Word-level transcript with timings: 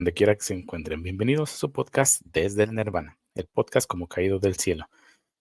donde 0.00 0.14
quiera 0.14 0.34
que 0.34 0.40
se 0.40 0.54
encuentren. 0.54 1.02
Bienvenidos 1.02 1.52
a 1.52 1.56
su 1.58 1.72
podcast 1.72 2.22
Desde 2.24 2.62
el 2.62 2.74
Nirvana, 2.74 3.18
el 3.34 3.46
podcast 3.48 3.86
como 3.86 4.08
caído 4.08 4.38
del 4.38 4.56
cielo. 4.56 4.86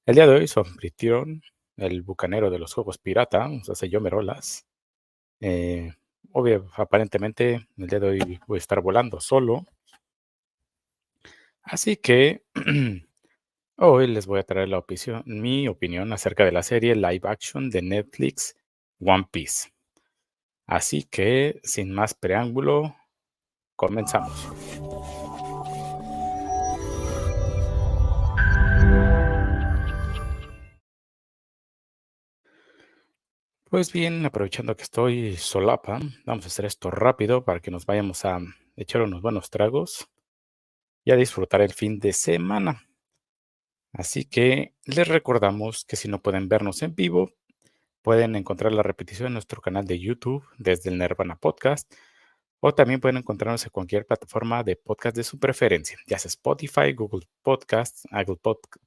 El 0.05 0.15
día 0.15 0.27
de 0.27 0.35
hoy 0.35 0.47
su 0.49 0.59
anfitrión, 0.59 1.41
el 1.77 2.01
bucanero 2.01 2.49
de 2.49 2.59
los 2.59 2.73
juegos 2.73 2.97
pirata, 2.97 3.49
o 3.49 3.73
sea, 3.73 3.87
yo 3.87 4.01
Merolas. 4.01 4.65
Eh, 5.39 5.93
obvio, 6.33 6.69
aparentemente 6.75 7.69
el 7.77 7.87
día 7.87 8.01
de 8.01 8.09
hoy 8.09 8.39
voy 8.47 8.57
a 8.57 8.59
estar 8.59 8.81
volando 8.81 9.21
solo. 9.21 9.65
Así 11.63 11.95
que 11.95 12.43
hoy 13.77 14.07
les 14.07 14.25
voy 14.27 14.41
a 14.41 14.43
traer 14.43 14.67
la 14.67 14.79
opinión, 14.79 15.23
mi 15.25 15.69
opinión 15.69 16.11
acerca 16.11 16.43
de 16.43 16.51
la 16.51 16.63
serie 16.63 16.95
live 16.95 17.29
action 17.29 17.69
de 17.69 17.81
Netflix 17.81 18.57
One 18.99 19.25
Piece. 19.31 19.69
Así 20.65 21.03
que, 21.03 21.61
sin 21.63 21.93
más 21.93 22.13
preámbulo, 22.13 22.98
Comenzamos. 23.79 24.45
Pues 33.69 33.93
bien, 33.93 34.25
aprovechando 34.25 34.75
que 34.75 34.83
estoy 34.83 35.37
solapa, 35.37 36.01
vamos 36.25 36.43
a 36.43 36.47
hacer 36.49 36.65
esto 36.65 36.91
rápido 36.91 37.45
para 37.45 37.61
que 37.61 37.71
nos 37.71 37.85
vayamos 37.85 38.25
a 38.25 38.41
echar 38.75 39.01
unos 39.01 39.21
buenos 39.21 39.49
tragos 39.49 40.09
y 41.05 41.11
a 41.11 41.15
disfrutar 41.15 41.61
el 41.61 41.71
fin 41.71 41.99
de 41.99 42.11
semana. 42.11 42.85
Así 43.93 44.25
que 44.25 44.73
les 44.83 45.07
recordamos 45.07 45.85
que 45.85 45.95
si 45.95 46.09
no 46.09 46.21
pueden 46.21 46.49
vernos 46.49 46.81
en 46.81 46.95
vivo, 46.95 47.31
pueden 48.01 48.35
encontrar 48.35 48.73
la 48.73 48.83
repetición 48.83 49.27
en 49.27 49.33
nuestro 49.35 49.61
canal 49.61 49.85
de 49.85 50.01
YouTube 50.01 50.45
desde 50.57 50.89
el 50.89 50.97
Nirvana 50.97 51.37
Podcast 51.37 51.89
o 52.59 52.73
también 52.73 52.99
pueden 52.99 53.17
encontrarnos 53.17 53.63
en 53.63 53.71
cualquier 53.71 54.05
plataforma 54.05 54.63
de 54.63 54.75
podcast 54.75 55.15
de 55.15 55.23
su 55.23 55.39
preferencia, 55.39 55.97
ya 56.07 56.19
sea 56.19 56.29
Spotify, 56.29 56.93
Google 56.93 57.27
Podcast, 57.41 58.05
Apple 58.11 58.37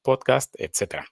Podcast, 0.03 0.55
etc. 0.59 1.05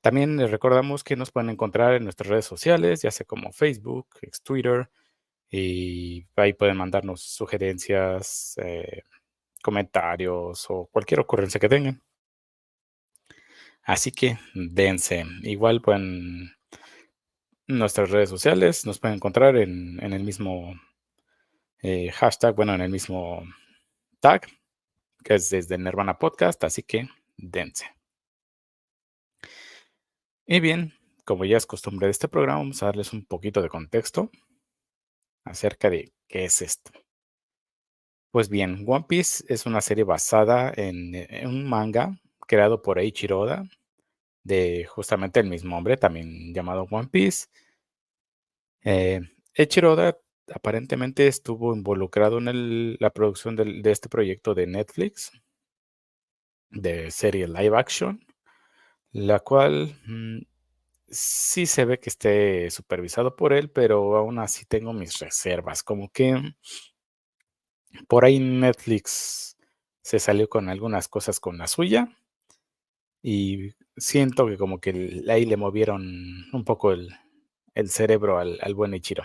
También 0.00 0.36
les 0.36 0.50
recordamos 0.50 1.04
que 1.04 1.16
nos 1.16 1.30
pueden 1.32 1.50
encontrar 1.50 1.94
en 1.94 2.04
nuestras 2.04 2.28
redes 2.28 2.46
sociales, 2.46 3.02
ya 3.02 3.10
sea 3.10 3.26
como 3.26 3.52
Facebook, 3.52 4.08
Twitter, 4.44 4.90
y 5.50 6.26
ahí 6.36 6.52
pueden 6.52 6.76
mandarnos 6.76 7.22
sugerencias, 7.22 8.54
eh, 8.62 9.02
comentarios 9.62 10.66
o 10.70 10.86
cualquier 10.92 11.20
ocurrencia 11.20 11.60
que 11.60 11.68
tengan. 11.68 12.02
Así 13.82 14.12
que 14.12 14.38
dense. 14.54 15.24
Igual 15.42 15.80
pueden 15.82 16.54
nuestras 17.66 18.10
redes 18.10 18.28
sociales 18.28 18.84
nos 18.86 18.98
pueden 18.98 19.16
encontrar 19.16 19.56
en 19.56 20.00
el 20.00 20.24
mismo 20.24 20.74
eh, 21.82 22.10
hashtag, 22.12 22.54
bueno, 22.54 22.74
en 22.74 22.82
el 22.82 22.90
mismo 22.90 23.42
tag, 24.20 24.46
que 25.24 25.34
es 25.34 25.50
desde 25.50 25.78
Nirvana 25.78 26.18
Podcast, 26.18 26.62
así 26.64 26.82
que 26.82 27.08
dense. 27.36 27.86
Y 30.46 30.60
bien, 30.60 30.92
como 31.24 31.44
ya 31.44 31.56
es 31.56 31.66
costumbre 31.66 32.06
de 32.06 32.10
este 32.10 32.28
programa, 32.28 32.58
vamos 32.58 32.82
a 32.82 32.86
darles 32.86 33.12
un 33.12 33.24
poquito 33.24 33.62
de 33.62 33.68
contexto 33.68 34.30
acerca 35.44 35.88
de 35.90 36.12
qué 36.28 36.44
es 36.44 36.60
esto. 36.62 36.90
Pues 38.30 38.48
bien, 38.48 38.84
One 38.86 39.06
Piece 39.08 39.44
es 39.48 39.66
una 39.66 39.80
serie 39.80 40.04
basada 40.04 40.72
en, 40.76 41.14
un 41.46 41.68
manga 41.68 42.16
creado 42.46 42.82
por 42.82 42.98
Eiichiro 42.98 43.40
Oda, 43.40 43.68
de 44.44 44.84
justamente 44.86 45.40
el 45.40 45.48
mismo 45.48 45.76
hombre, 45.76 45.96
también 45.96 46.54
llamado 46.54 46.86
One 46.90 47.08
Piece. 47.08 47.46
Eh, 48.82 49.20
Oda 49.84 50.18
aparentemente 50.54 51.26
estuvo 51.26 51.74
involucrado 51.74 52.38
en 52.38 52.96
la 52.98 53.10
producción 53.10 53.56
de 53.56 53.90
este 53.90 54.08
proyecto 54.08 54.54
de 54.54 54.66
Netflix, 54.66 55.32
de 56.70 57.10
serie 57.10 57.48
live 57.48 57.76
action, 57.76 58.24
la 59.12 59.40
cual 59.40 59.94
mm, 60.06 60.38
sí 61.08 61.66
se 61.66 61.84
ve 61.84 61.98
que 61.98 62.10
esté 62.10 62.70
supervisado 62.70 63.36
por 63.36 63.52
él, 63.52 63.70
pero 63.70 64.16
aún 64.16 64.38
así 64.38 64.64
tengo 64.66 64.92
mis 64.92 65.18
reservas, 65.18 65.82
como 65.82 66.10
que 66.10 66.54
por 68.08 68.24
ahí 68.24 68.38
Netflix 68.38 69.56
se 70.02 70.18
salió 70.18 70.48
con 70.48 70.68
algunas 70.68 71.08
cosas 71.08 71.40
con 71.40 71.58
la 71.58 71.66
suya 71.66 72.08
y 73.22 73.70
siento 73.96 74.46
que 74.46 74.56
como 74.56 74.80
que 74.80 75.22
ahí 75.28 75.44
le 75.44 75.56
movieron 75.56 76.02
un 76.52 76.64
poco 76.64 76.92
el, 76.92 77.10
cerebro 77.88 78.38
al, 78.38 78.58
al 78.62 78.74
buen 78.74 78.94
Ichiro. 78.94 79.24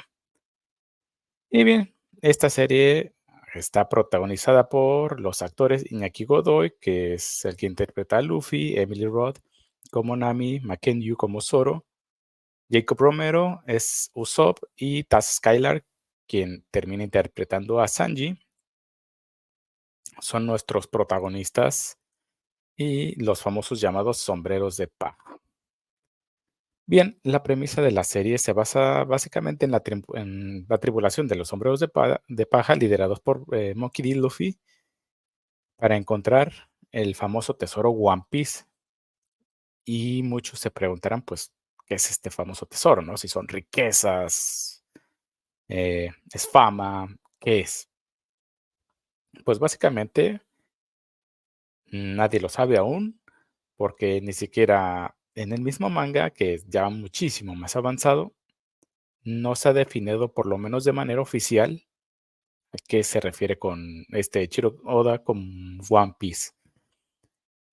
Y 1.49 1.63
bien, 1.63 1.95
esta 2.21 2.49
serie 2.49 3.13
está 3.53 3.87
protagonizada 3.89 4.69
por 4.69 5.19
los 5.19 5.41
actores 5.41 5.89
Iñaki 5.91 6.25
Godoy, 6.25 6.73
que 6.81 7.13
es 7.13 7.45
el 7.45 7.55
que 7.55 7.65
interpreta 7.67 8.17
a 8.17 8.21
Luffy, 8.21 8.77
Emily 8.77 9.05
Roth 9.05 9.39
como 9.91 10.15
Nami, 10.15 10.61
Yu 11.01 11.15
como 11.15 11.41
Zoro, 11.41 11.85
Jacob 12.69 12.99
Romero 12.99 13.61
es 13.67 14.09
Usopp 14.13 14.59
y 14.75 15.03
Taz 15.03 15.35
Skylar, 15.35 15.85
quien 16.27 16.65
termina 16.71 17.03
interpretando 17.03 17.79
a 17.79 17.87
Sanji. 17.87 18.39
Son 20.19 20.45
nuestros 20.45 20.87
protagonistas 20.87 21.99
y 22.75 23.21
los 23.23 23.41
famosos 23.41 23.79
llamados 23.79 24.17
sombreros 24.17 24.77
de 24.77 24.87
paja. 24.87 25.34
Bien, 26.87 27.19
la 27.23 27.41
premisa 27.41 27.81
de 27.81 27.89
la 27.91 28.03
serie 28.03 28.37
se 28.37 28.53
basa 28.53 29.03
básicamente 29.05 29.65
en 29.65 29.71
la, 29.71 29.79
tribulación 30.79 31.27
de 31.27 31.35
los 31.35 31.47
sombreros 31.47 31.79
de, 31.79 32.45
paja 32.45 32.75
liderados 32.75 33.19
por 33.19 33.43
eh, 33.53 33.73
Monkey 33.75 34.07
D. 34.07 34.15
Luffy 34.19 34.59
para 35.77 35.97
encontrar 35.97 36.69
el 36.91 37.15
famoso 37.15 37.55
tesoro 37.55 37.89
One 37.89 38.25
Piece. 38.29 38.65
Y 39.83 40.21
muchos 40.23 40.59
se 40.59 40.71
preguntarán, 40.71 41.21
pues, 41.23 41.51
¿qué 41.87 41.95
es 41.95 42.09
este 42.11 42.29
famoso 42.29 42.65
tesoro? 42.67 43.01
¿no? 43.01 43.17
Si 43.17 43.27
son 43.27 43.47
riquezas, 43.47 44.83
eh, 45.67 46.11
es 46.31 46.47
fama, 46.47 47.07
¿qué 47.39 47.61
es? 47.61 47.89
Pues 49.43 49.59
básicamente 49.59 50.41
nadie 51.91 52.39
lo 52.39 52.49
sabe 52.49 52.77
aún, 52.77 53.19
porque 53.75 54.21
ni 54.21 54.33
siquiera 54.33 55.14
en 55.35 55.53
el 55.53 55.61
mismo 55.61 55.89
manga, 55.89 56.31
que 56.31 56.55
es 56.55 56.67
ya 56.67 56.89
muchísimo 56.89 57.55
más 57.55 57.75
avanzado, 57.75 58.33
no 59.23 59.55
se 59.55 59.69
ha 59.69 59.73
definido, 59.73 60.33
por 60.33 60.47
lo 60.47 60.57
menos 60.57 60.85
de 60.85 60.93
manera 60.93 61.21
oficial, 61.21 61.83
a 62.73 62.77
qué 62.87 63.03
se 63.03 63.19
refiere 63.21 63.59
con 63.59 64.05
este 64.09 64.47
Chiro 64.49 64.77
Oda 64.85 65.23
con 65.23 65.79
One 65.89 66.15
Piece. 66.19 66.51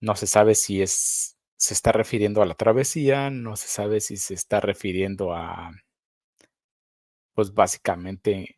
No 0.02 0.16
se 0.16 0.26
sabe 0.26 0.54
si 0.54 0.82
es, 0.82 1.38
se 1.56 1.72
está 1.72 1.92
refiriendo 1.92 2.42
a 2.42 2.46
la 2.46 2.54
travesía, 2.54 3.30
no 3.30 3.56
se 3.56 3.68
sabe 3.68 4.00
si 4.00 4.18
se 4.18 4.34
está 4.34 4.60
refiriendo 4.60 5.32
a, 5.34 5.72
pues 7.34 7.52
básicamente, 7.52 8.56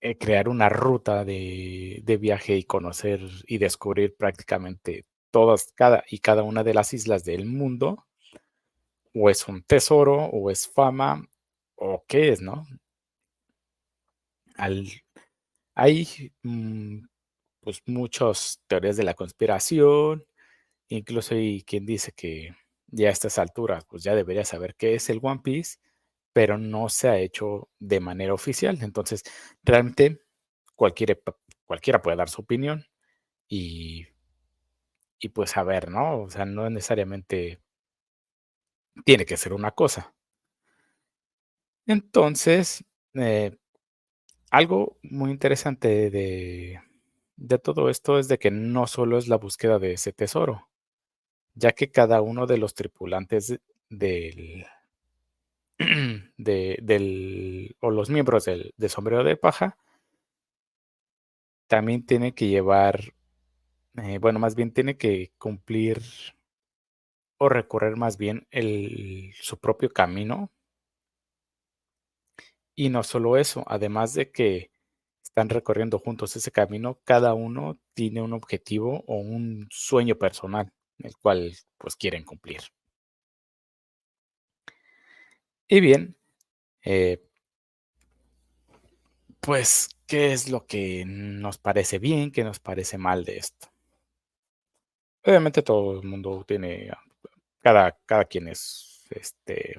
eh, 0.00 0.18
crear 0.18 0.48
una 0.48 0.68
ruta 0.68 1.24
de, 1.24 2.00
de 2.04 2.16
viaje 2.16 2.56
y 2.56 2.64
conocer 2.64 3.20
y 3.46 3.58
descubrir 3.58 4.16
prácticamente 4.16 5.06
todas, 5.32 5.72
cada 5.74 6.04
y 6.08 6.20
cada 6.20 6.44
una 6.44 6.64
de 6.64 6.74
las 6.74 6.94
islas 6.94 7.24
del 7.24 7.46
mundo, 7.46 8.06
o 9.14 9.30
es 9.30 9.48
un 9.48 9.62
tesoro, 9.64 10.26
o 10.26 10.50
es 10.50 10.68
fama, 10.68 11.28
o 11.76 12.04
qué 12.08 12.30
es, 12.30 12.40
¿no? 12.40 12.66
hay 15.74 16.32
mm, 16.42 17.06
pues 17.60 17.82
muchas 17.86 18.62
teorías 18.66 18.96
de 18.96 19.04
la 19.04 19.14
conspiración, 19.14 20.24
incluso 20.88 21.34
hay 21.34 21.62
quien 21.64 21.86
dice 21.86 22.12
que 22.12 22.54
ya 22.88 23.08
a 23.08 23.12
estas 23.12 23.38
alturas 23.38 23.84
pues 23.86 24.02
ya 24.04 24.14
debería 24.14 24.44
saber 24.44 24.76
qué 24.76 24.94
es 24.94 25.10
el 25.10 25.20
One 25.22 25.40
Piece, 25.42 25.78
pero 26.32 26.58
no 26.58 26.88
se 26.88 27.08
ha 27.08 27.18
hecho 27.18 27.68
de 27.78 28.00
manera 28.00 28.34
oficial. 28.34 28.78
Entonces, 28.82 29.22
realmente 29.64 30.20
cualquiera, 30.76 31.16
cualquiera 31.66 32.02
puede 32.02 32.16
dar 32.16 32.28
su 32.30 32.42
opinión 32.42 32.86
y 33.48 34.06
y 35.22 35.28
pues 35.30 35.56
a 35.56 35.62
ver, 35.62 35.88
¿no? 35.90 36.22
O 36.22 36.30
sea, 36.30 36.44
no 36.44 36.68
necesariamente 36.68 37.60
tiene 39.04 39.24
que 39.24 39.36
ser 39.36 39.52
una 39.52 39.70
cosa. 39.70 40.14
Entonces, 41.86 42.84
eh, 43.14 43.56
algo 44.50 44.98
muy 45.02 45.30
interesante 45.30 46.10
de, 46.10 46.80
de 47.36 47.58
todo 47.58 47.88
esto 47.90 48.18
es 48.18 48.28
de 48.28 48.38
que 48.38 48.50
no 48.50 48.86
solo 48.86 49.18
es 49.18 49.28
la 49.28 49.36
búsqueda 49.36 49.78
de 49.78 49.92
ese 49.94 50.12
tesoro, 50.12 50.68
ya 51.54 51.72
que 51.72 51.90
cada 51.90 52.22
uno 52.22 52.46
de 52.46 52.58
los 52.58 52.74
tripulantes 52.74 53.60
del, 53.90 54.66
de, 56.36 56.78
del 56.82 57.76
o 57.80 57.90
los 57.90 58.10
miembros 58.10 58.44
del 58.46 58.72
sombrero 58.88 59.24
de 59.24 59.36
paja 59.36 59.78
también 61.68 62.04
tiene 62.04 62.34
que 62.34 62.48
llevar 62.48 63.14
eh, 63.96 64.18
bueno, 64.18 64.38
más 64.38 64.54
bien 64.54 64.72
tiene 64.72 64.96
que 64.96 65.32
cumplir 65.38 66.00
o 67.38 67.48
recorrer 67.50 67.96
más 67.96 68.16
bien 68.16 68.46
su 69.40 69.58
propio 69.58 69.90
camino. 69.92 70.50
Y 72.74 72.88
no 72.90 73.02
solo 73.02 73.36
eso, 73.36 73.64
además 73.66 74.12
de 74.14 74.30
que 74.30 74.70
están 75.24 75.48
recorriendo 75.48 75.98
juntos 75.98 76.36
ese 76.36 76.50
camino, 76.50 77.00
cada 77.04 77.34
uno 77.34 77.78
tiene 77.94 78.22
un 78.22 78.32
objetivo 78.34 79.04
o 79.06 79.16
un 79.16 79.66
sueño 79.70 80.16
personal, 80.16 80.72
el 80.98 81.16
cual 81.16 81.54
pues 81.78 81.96
quieren 81.96 82.24
cumplir. 82.24 82.60
Y 85.68 85.80
bien, 85.80 86.16
eh, 86.84 87.22
pues, 89.40 89.88
¿qué 90.06 90.32
es 90.32 90.48
lo 90.48 90.66
que 90.66 91.04
nos 91.06 91.58
parece 91.58 91.98
bien, 91.98 92.30
qué 92.32 92.44
nos 92.44 92.60
parece 92.60 92.98
mal 92.98 93.24
de 93.24 93.38
esto? 93.38 93.71
Obviamente 95.24 95.62
todo 95.62 96.00
el 96.00 96.06
mundo 96.06 96.44
tiene, 96.46 96.90
cada, 97.60 97.98
cada 98.06 98.24
quien 98.24 98.48
es, 98.48 99.06
este, 99.10 99.76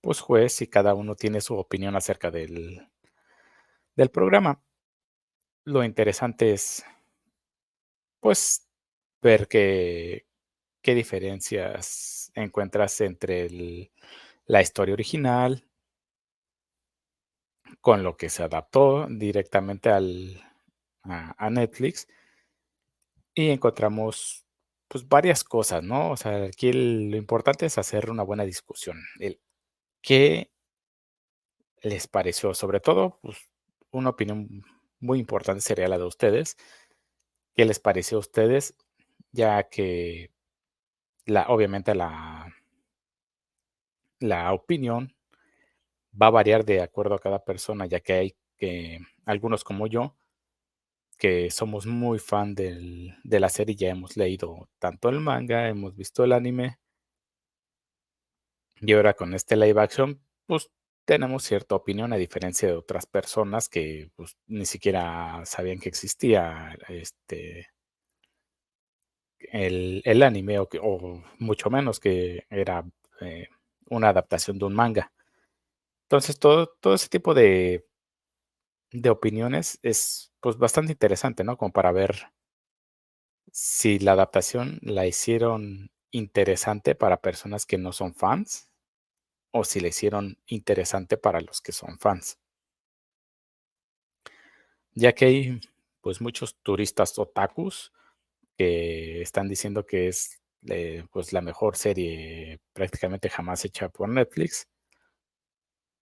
pues 0.00 0.20
juez 0.20 0.62
y 0.62 0.66
cada 0.66 0.94
uno 0.94 1.14
tiene 1.14 1.40
su 1.40 1.56
opinión 1.56 1.96
acerca 1.96 2.30
del, 2.30 2.88
del 3.96 4.10
programa. 4.10 4.62
Lo 5.64 5.84
interesante 5.84 6.52
es, 6.52 6.84
pues, 8.20 8.68
ver 9.22 9.48
qué, 9.48 10.26
qué 10.82 10.94
diferencias 10.94 12.30
encuentras 12.34 13.00
entre 13.00 13.48
la 14.46 14.60
historia 14.60 14.92
original 14.94 15.64
con 17.80 18.02
lo 18.02 18.16
que 18.16 18.28
se 18.30 18.42
adaptó 18.42 19.06
directamente 19.08 19.90
al, 19.90 20.42
a, 21.02 21.50
Netflix 21.50 22.08
y 23.34 23.50
encontramos 23.50 24.46
pues 24.88 25.08
varias 25.08 25.44
cosas, 25.44 25.82
¿no? 25.82 26.10
O 26.10 26.16
sea, 26.16 26.44
aquí 26.44 26.72
lo 26.72 27.16
importante 27.16 27.66
es 27.66 27.78
hacer 27.78 28.10
una 28.10 28.22
buena 28.22 28.44
discusión. 28.44 28.98
El, 29.18 29.40
¿Qué 30.02 30.50
les 31.82 32.06
pareció? 32.08 32.54
Sobre 32.54 32.80
todo, 32.80 33.18
pues 33.22 33.38
una 33.90 34.10
opinión 34.10 34.64
muy 35.00 35.18
importante 35.18 35.60
sería 35.62 35.88
la 35.88 35.98
de 35.98 36.04
ustedes. 36.04 36.56
¿Qué 37.54 37.64
les 37.64 37.80
pareció 37.80 38.18
a 38.18 38.20
ustedes? 38.20 38.74
Ya 39.32 39.64
que 39.68 40.30
la, 41.26 41.46
obviamente 41.48 41.94
la, 41.94 42.54
la 44.20 44.52
opinión 44.52 45.14
va 46.20 46.28
a 46.28 46.30
variar 46.30 46.64
de 46.64 46.80
acuerdo 46.82 47.14
a 47.14 47.20
cada 47.20 47.44
persona, 47.44 47.86
ya 47.86 48.00
que 48.00 48.12
hay 48.12 48.36
que 48.56 49.00
algunos 49.26 49.64
como 49.64 49.86
yo, 49.86 50.16
que 51.16 51.50
somos 51.50 51.86
muy 51.86 52.18
fan 52.18 52.54
del, 52.54 53.14
de 53.24 53.40
la 53.40 53.48
serie, 53.48 53.76
ya 53.76 53.88
hemos 53.90 54.16
leído 54.16 54.68
tanto 54.78 55.08
el 55.08 55.20
manga, 55.20 55.68
hemos 55.68 55.96
visto 55.96 56.24
el 56.24 56.32
anime, 56.32 56.78
y 58.80 58.92
ahora 58.92 59.14
con 59.14 59.34
este 59.34 59.56
live 59.56 59.80
action, 59.80 60.20
pues 60.46 60.70
tenemos 61.04 61.44
cierta 61.44 61.74
opinión 61.74 62.12
a 62.12 62.16
diferencia 62.16 62.68
de 62.68 62.74
otras 62.74 63.06
personas 63.06 63.68
que 63.68 64.10
pues, 64.16 64.36
ni 64.46 64.66
siquiera 64.66 65.42
sabían 65.46 65.78
que 65.78 65.88
existía 65.88 66.76
este 66.88 67.68
el, 69.52 70.02
el 70.04 70.22
anime 70.22 70.58
o, 70.58 70.68
que, 70.68 70.78
o, 70.82 71.22
mucho 71.38 71.70
menos 71.70 72.00
que 72.00 72.46
era 72.50 72.84
eh, 73.20 73.48
una 73.90 74.08
adaptación 74.10 74.58
de 74.58 74.64
un 74.66 74.74
manga. 74.74 75.12
Entonces, 76.04 76.38
todo, 76.38 76.68
todo 76.80 76.94
ese 76.94 77.08
tipo 77.08 77.34
de, 77.34 77.84
de 78.92 79.10
opiniones 79.10 79.78
es 79.82 80.32
pues 80.44 80.58
bastante 80.58 80.92
interesante, 80.92 81.42
¿no? 81.42 81.56
Como 81.56 81.72
para 81.72 81.90
ver 81.90 82.30
si 83.50 83.98
la 83.98 84.12
adaptación 84.12 84.78
la 84.82 85.06
hicieron 85.06 85.90
interesante 86.10 86.94
para 86.94 87.22
personas 87.22 87.64
que 87.64 87.78
no 87.78 87.92
son 87.92 88.14
fans 88.14 88.68
o 89.52 89.64
si 89.64 89.80
la 89.80 89.88
hicieron 89.88 90.36
interesante 90.44 91.16
para 91.16 91.40
los 91.40 91.62
que 91.62 91.72
son 91.72 91.98
fans. 91.98 92.38
Ya 94.92 95.14
que 95.14 95.24
hay 95.24 95.60
pues 96.02 96.20
muchos 96.20 96.56
turistas 96.62 97.18
otakus 97.18 97.94
que 98.58 99.22
están 99.22 99.48
diciendo 99.48 99.86
que 99.86 100.08
es 100.08 100.42
eh, 100.68 101.06
pues 101.10 101.32
la 101.32 101.40
mejor 101.40 101.78
serie 101.78 102.60
prácticamente 102.74 103.30
jamás 103.30 103.64
hecha 103.64 103.88
por 103.88 104.10
Netflix, 104.10 104.68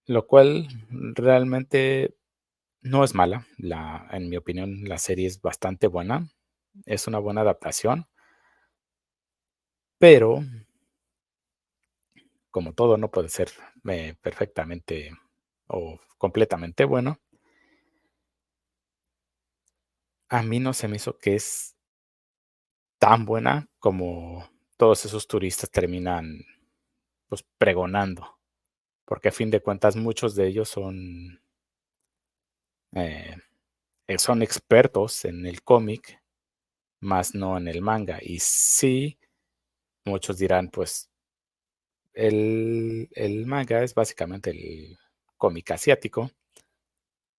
lo 0.05 0.27
cual 0.27 0.67
realmente 0.89 2.17
no 2.83 3.03
es 3.03 3.15
mala. 3.15 3.47
La, 3.57 4.07
en 4.11 4.29
mi 4.29 4.37
opinión, 4.37 4.83
la 4.85 4.97
serie 4.97 5.27
es 5.27 5.41
bastante 5.41 5.87
buena. 5.87 6.29
Es 6.85 7.07
una 7.07 7.19
buena 7.19 7.41
adaptación. 7.41 8.07
Pero 9.99 10.43
como 12.51 12.73
todo 12.73 12.97
no 12.97 13.09
puede 13.11 13.29
ser 13.29 13.49
eh, 13.89 14.15
perfectamente 14.21 15.11
o 15.67 15.99
completamente 16.17 16.85
bueno, 16.85 17.19
a 20.29 20.43
mí 20.43 20.59
no 20.59 20.73
se 20.73 20.87
me 20.89 20.97
hizo 20.97 21.17
que 21.17 21.35
es 21.35 21.75
tan 22.99 23.25
buena 23.25 23.67
como 23.79 24.49
todos 24.77 25.05
esos 25.05 25.27
turistas 25.27 25.69
terminan 25.69 26.39
pues 27.27 27.45
pregonando, 27.57 28.39
porque 29.05 29.29
a 29.29 29.33
fin 29.33 29.51
de 29.51 29.61
cuentas 29.61 29.95
muchos 29.97 30.35
de 30.35 30.47
ellos 30.47 30.69
son 30.69 31.41
eh, 32.95 33.35
eh, 34.07 34.17
son 34.17 34.41
expertos 34.41 35.25
en 35.25 35.45
el 35.45 35.63
cómic, 35.63 36.21
más 36.99 37.35
no 37.35 37.57
en 37.57 37.67
el 37.67 37.81
manga. 37.81 38.19
Y 38.21 38.39
sí, 38.39 39.19
muchos 40.05 40.37
dirán, 40.37 40.69
pues 40.69 41.09
el, 42.13 43.09
manga 43.45 43.83
es 43.83 43.93
básicamente 43.95 44.51
el 44.51 44.97
cómic 45.37 45.71
asiático, 45.71 46.31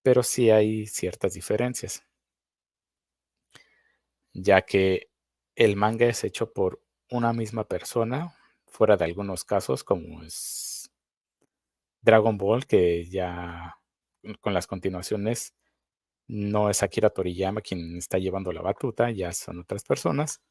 pero 0.03 0.23
sí 0.23 0.49
hay 0.51 0.87
ciertas 0.87 1.33
diferencias, 1.33 2.03
ya 4.33 4.61
que 4.61 5.09
el 5.55 5.75
manga 5.75 6.07
es 6.07 6.23
hecho 6.23 6.51
por 6.53 6.81
una 7.09 7.33
misma 7.33 7.67
persona, 7.67 8.35
fuera 8.67 8.97
de 8.97 9.05
algunos 9.05 9.45
casos 9.45 9.83
como 9.83 10.23
es 10.23 10.91
Dragon 12.01 12.37
Ball, 12.37 12.65
que 12.67 13.05
ya 13.05 13.77
con 14.41 14.53
las 14.53 14.67
continuaciones 14.67 15.53
no 16.27 16.69
es 16.69 16.83
Akira 16.83 17.09
Toriyama 17.09 17.61
quien 17.61 17.97
está 17.97 18.17
llevando 18.17 18.51
la 18.51 18.61
batuta, 18.61 19.11
ya 19.11 19.31
son 19.33 19.59
otras 19.59 19.83
personas. 19.83 20.41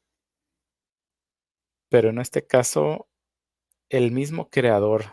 Pero 1.89 2.09
en 2.09 2.19
este 2.19 2.45
caso 2.45 3.07
el 3.89 4.11
mismo 4.11 4.49
creador 4.49 5.05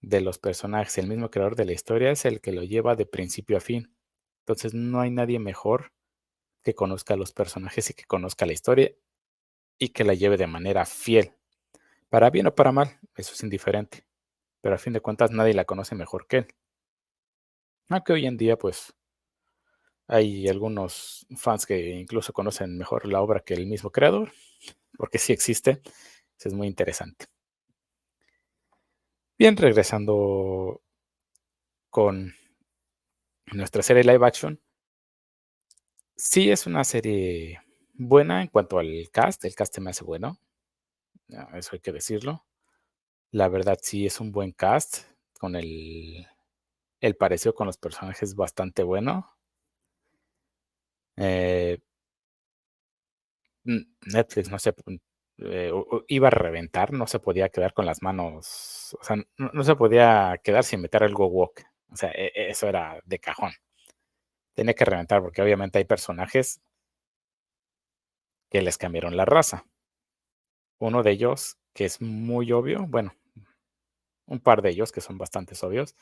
de 0.00 0.20
los 0.20 0.38
personajes, 0.38 0.98
el 0.98 1.08
mismo 1.08 1.30
creador 1.30 1.56
de 1.56 1.64
la 1.64 1.72
historia 1.72 2.10
es 2.10 2.24
el 2.24 2.40
que 2.40 2.52
lo 2.52 2.62
lleva 2.62 2.96
de 2.96 3.06
principio 3.06 3.56
a 3.56 3.60
fin. 3.60 3.94
Entonces 4.40 4.74
no 4.74 5.00
hay 5.00 5.10
nadie 5.10 5.38
mejor 5.38 5.92
que 6.62 6.74
conozca 6.74 7.14
a 7.14 7.16
los 7.16 7.32
personajes 7.32 7.90
y 7.90 7.94
que 7.94 8.04
conozca 8.04 8.46
la 8.46 8.52
historia 8.52 8.92
y 9.78 9.90
que 9.90 10.04
la 10.04 10.14
lleve 10.14 10.36
de 10.36 10.46
manera 10.46 10.84
fiel. 10.86 11.32
Para 12.08 12.30
bien 12.30 12.46
o 12.46 12.54
para 12.54 12.72
mal, 12.72 12.98
eso 13.16 13.32
es 13.34 13.42
indiferente. 13.42 14.06
Pero 14.60 14.74
a 14.74 14.78
fin 14.78 14.92
de 14.92 15.00
cuentas 15.00 15.30
nadie 15.30 15.54
la 15.54 15.64
conoce 15.64 15.94
mejor 15.94 16.26
que 16.26 16.38
él. 16.38 16.48
Aunque 17.88 18.12
hoy 18.12 18.26
en 18.26 18.36
día 18.36 18.56
pues 18.56 18.92
hay 20.08 20.48
algunos 20.48 21.26
fans 21.36 21.66
que 21.66 21.90
incluso 21.90 22.32
conocen 22.32 22.78
mejor 22.78 23.06
la 23.06 23.20
obra 23.20 23.40
que 23.40 23.54
el 23.54 23.66
mismo 23.66 23.90
creador, 23.90 24.32
porque 24.96 25.18
sí 25.18 25.32
existe. 25.32 25.80
Es 26.38 26.52
muy 26.52 26.66
interesante. 26.68 27.26
Bien, 29.38 29.56
regresando 29.56 30.82
con 31.90 32.34
nuestra 33.52 33.82
serie 33.82 34.04
live 34.04 34.26
action. 34.26 34.60
Sí 36.16 36.50
es 36.50 36.66
una 36.66 36.84
serie 36.84 37.60
buena 37.94 38.42
en 38.42 38.48
cuanto 38.48 38.78
al 38.78 39.08
cast. 39.12 39.44
El 39.44 39.54
cast 39.54 39.78
me 39.78 39.90
hace 39.90 40.04
bueno. 40.04 40.38
Eso 41.54 41.70
hay 41.72 41.80
que 41.80 41.92
decirlo. 41.92 42.44
La 43.30 43.48
verdad 43.48 43.78
sí 43.82 44.06
es 44.06 44.20
un 44.20 44.32
buen 44.32 44.52
cast. 44.52 45.04
Con 45.38 45.56
el, 45.56 46.26
el 47.00 47.16
parecido 47.16 47.54
con 47.54 47.66
los 47.66 47.78
personajes 47.78 48.34
bastante 48.34 48.82
bueno. 48.82 49.36
Eh, 51.16 51.78
Netflix, 53.64 54.50
no 54.50 54.58
sé, 54.58 54.74
eh, 55.38 55.72
iba 56.08 56.28
a 56.28 56.30
reventar, 56.30 56.92
no 56.92 57.06
se 57.06 57.18
podía 57.18 57.48
quedar 57.48 57.74
con 57.74 57.86
las 57.86 58.02
manos, 58.02 58.96
o 58.98 59.04
sea, 59.04 59.16
no, 59.38 59.64
se 59.64 59.76
podía 59.76 60.40
quedar 60.42 60.64
sin 60.64 60.80
meter 60.80 61.02
el 61.02 61.14
Go 61.14 61.26
Walk. 61.26 61.64
O 61.90 61.96
sea, 61.96 62.10
e, 62.12 62.32
e, 62.34 62.50
eso 62.50 62.68
era 62.68 63.00
de 63.04 63.18
cajón. 63.18 63.52
Tenía 64.54 64.74
que 64.74 64.84
reventar 64.84 65.22
porque 65.22 65.42
obviamente 65.42 65.78
hay 65.78 65.84
personajes 65.84 66.60
que 68.50 68.62
les 68.62 68.78
cambiaron 68.78 69.16
la 69.16 69.24
raza. 69.24 69.66
Uno 70.78 71.02
de 71.02 71.10
ellos, 71.10 71.58
que 71.74 71.84
es 71.84 72.00
muy 72.00 72.52
obvio, 72.52 72.86
bueno, 72.86 73.14
un 74.26 74.40
par 74.40 74.62
de 74.62 74.70
ellos 74.70 74.92
que 74.92 75.00
son 75.00 75.18
bastante 75.18 75.54
obvios, 75.62 75.94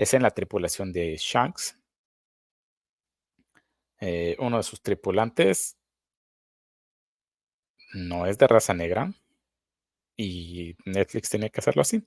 es 0.00 0.14
en 0.14 0.22
la 0.22 0.30
tripulación 0.30 0.94
de 0.94 1.14
Shanks. 1.18 1.78
Eh, 4.00 4.34
uno 4.38 4.56
de 4.56 4.62
sus 4.62 4.80
tripulantes 4.80 5.76
no 7.92 8.24
es 8.24 8.38
de 8.38 8.46
raza 8.46 8.72
negra 8.72 9.12
y 10.16 10.74
Netflix 10.86 11.28
tenía 11.28 11.50
que 11.50 11.60
hacerlo 11.60 11.82
así. 11.82 12.02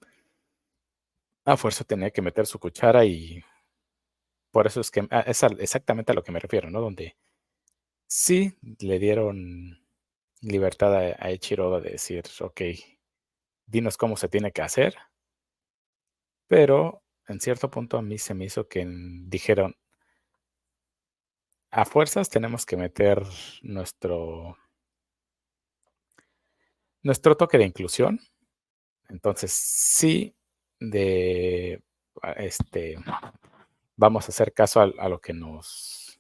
A 1.46 1.56
fuerza 1.56 1.84
tenía 1.84 2.10
que 2.10 2.24
meter 2.24 2.48
su 2.48 2.58
cuchara 2.60 3.06
y 3.06 3.44
por 4.52 4.66
eso 4.66 4.82
es 4.82 4.90
que 4.90 5.08
ah, 5.12 5.24
es 5.28 5.44
exactamente 5.60 6.14
a 6.14 6.16
lo 6.16 6.24
que 6.24 6.32
me 6.32 6.40
refiero, 6.40 6.72
¿no? 6.72 6.82
Donde 6.82 7.16
sí 8.08 8.58
le 8.80 8.98
dieron 8.98 9.86
libertad 10.42 10.96
a, 10.96 11.28
a 11.28 11.30
de 11.30 11.90
decir, 11.92 12.24
ok, 12.42 12.62
dinos 13.68 13.98
cómo 13.98 14.18
se 14.18 14.30
tiene 14.30 14.52
que 14.52 14.64
hacer, 14.64 14.96
pero 16.48 17.03
en 17.28 17.40
cierto 17.40 17.70
punto 17.70 17.98
a 17.98 18.02
mí 18.02 18.18
se 18.18 18.34
me 18.34 18.46
hizo 18.46 18.68
que 18.68 18.86
dijeron, 18.88 19.76
a 21.72 21.86
fuerzas 21.86 22.30
tenemos 22.30 22.66
que 22.66 22.78
meter 22.78 23.24
nuestro 23.64 24.58
nuestro 27.02 27.36
toque 27.36 27.58
de 27.58 27.66
inclusión. 27.66 28.20
Entonces, 29.10 29.52
sí, 29.52 30.36
de 30.80 31.84
este 32.38 32.98
vamos 33.96 34.26
a 34.26 34.30
hacer 34.30 34.54
caso 34.54 34.82
a, 34.82 35.10
lo 35.10 35.20
que 35.20 35.34
nos 35.34 36.20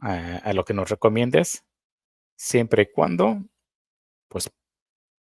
a, 0.00 0.52
lo 0.52 0.64
que 0.64 0.74
nos 0.74 0.88
recomiendes, 0.90 1.64
siempre 2.36 2.82
y 2.82 2.92
cuando 2.92 3.42
pues 4.28 4.50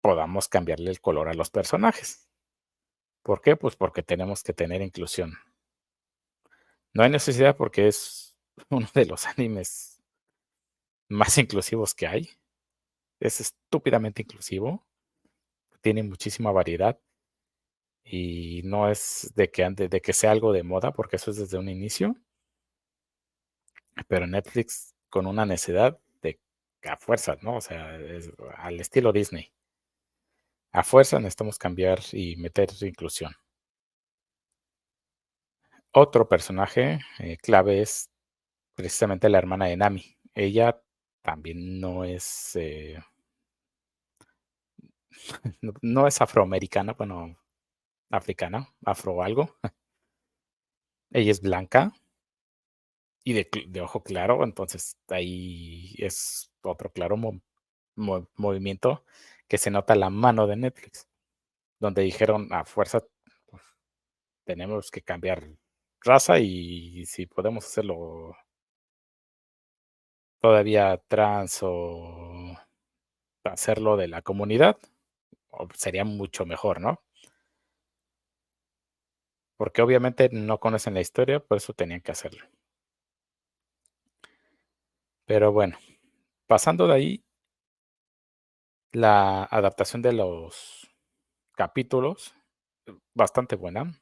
podamos 0.01 0.47
cambiarle 0.47 0.91
el 0.91 1.01
color 1.01 1.29
a 1.29 1.33
los 1.33 1.49
personajes. 1.49 2.27
¿Por 3.27 3.41
qué? 3.41 3.57
Pues 3.57 3.75
porque 3.75 4.03
tenemos 4.03 4.41
que 4.41 4.53
tener 4.53 4.81
inclusión. 4.81 5.33
No 6.93 7.03
hay 7.03 7.09
necesidad 7.09 7.57
porque 7.57 7.89
es 7.89 8.39
uno 8.69 8.87
de 8.93 9.05
los 9.05 9.25
animes 9.25 10.01
más 11.09 11.37
inclusivos 11.37 11.93
que 11.93 12.07
hay. 12.07 12.29
Es 13.19 13.41
estúpidamente 13.41 14.21
inclusivo. 14.21 14.87
Tiene 15.81 16.03
muchísima 16.03 16.53
variedad. 16.53 17.01
Y 18.05 18.61
no 18.63 18.89
es 18.89 19.33
de 19.35 19.51
que, 19.51 19.69
de 19.71 20.01
que 20.01 20.13
sea 20.13 20.31
algo 20.31 20.53
de 20.53 20.63
moda, 20.63 20.93
porque 20.93 21.17
eso 21.17 21.31
es 21.31 21.35
desde 21.37 21.57
un 21.57 21.67
inicio. 21.67 22.15
Pero 24.07 24.25
Netflix 24.25 24.95
con 25.09 25.27
una 25.27 25.45
necesidad 25.45 25.99
de 26.21 26.39
a 26.83 26.95
fuerza, 26.95 27.35
¿no? 27.41 27.57
O 27.57 27.61
sea, 27.61 27.99
al 28.55 28.79
estilo 28.79 29.11
Disney. 29.11 29.51
A 30.71 30.83
fuerza 30.83 31.19
necesitamos 31.19 31.57
cambiar 31.57 31.99
y 32.13 32.35
meter 32.37 32.69
inclusión. 32.81 33.33
Otro 35.91 36.27
personaje 36.29 36.99
eh, 37.19 37.37
clave 37.37 37.81
es 37.81 38.09
precisamente 38.75 39.29
la 39.29 39.39
hermana 39.39 39.65
de 39.67 39.77
Nami. 39.77 40.17
Ella 40.35 40.81
también 41.23 41.79
no 41.81 42.05
es 42.05 42.55
eh 42.55 42.99
no, 45.81 46.07
es 46.07 46.21
afroamericana, 46.21 46.93
bueno, 46.93 47.35
africana, 48.09 48.69
afro 48.85 49.23
algo. 49.23 49.57
Ella 51.11 51.31
es 51.31 51.41
blanca 51.41 51.91
y 53.23 53.33
de, 53.33 53.81
ojo 53.81 54.03
claro, 54.03 54.43
entonces 54.43 54.97
ahí 55.09 55.93
es 55.97 56.49
otro 56.61 56.91
claro 56.91 57.17
movimiento 57.95 59.03
que 59.47 59.57
se 59.57 59.71
nota 59.71 59.95
la 59.95 60.09
mano 60.09 60.47
de 60.47 60.55
Netflix, 60.57 61.07
donde 61.79 62.03
dijeron 62.03 62.51
a 62.53 62.65
fuerza 62.65 63.01
pues, 63.47 63.63
tenemos 64.45 64.91
que 64.91 65.01
cambiar 65.01 65.47
raza 66.01 66.39
y 66.39 67.05
si 67.05 67.25
podemos 67.27 67.65
hacerlo 67.65 68.35
todavía 70.41 71.01
trans 71.07 71.59
o 71.63 72.55
hacerlo 73.43 73.97
de 73.97 74.07
la 74.07 74.21
comunidad, 74.21 74.77
sería 75.73 76.05
mucho 76.05 76.45
mejor, 76.45 76.81
¿no? 76.81 77.01
Porque 79.57 79.81
obviamente 79.81 80.29
no 80.31 80.59
conocen 80.59 80.93
la 80.93 81.01
historia, 81.01 81.39
por 81.39 81.57
eso 81.57 81.73
tenían 81.73 82.01
que 82.01 82.11
hacerlo. 82.11 82.45
Pero 85.25 85.51
bueno, 85.51 85.77
pasando 86.47 86.87
de 86.87 86.93
ahí, 86.93 87.23
la 88.97 89.43
adaptación 89.43 90.01
de 90.01 90.11
los 90.11 90.89
capítulos, 91.55 92.33
bastante 93.13 93.55
buena. 93.55 94.01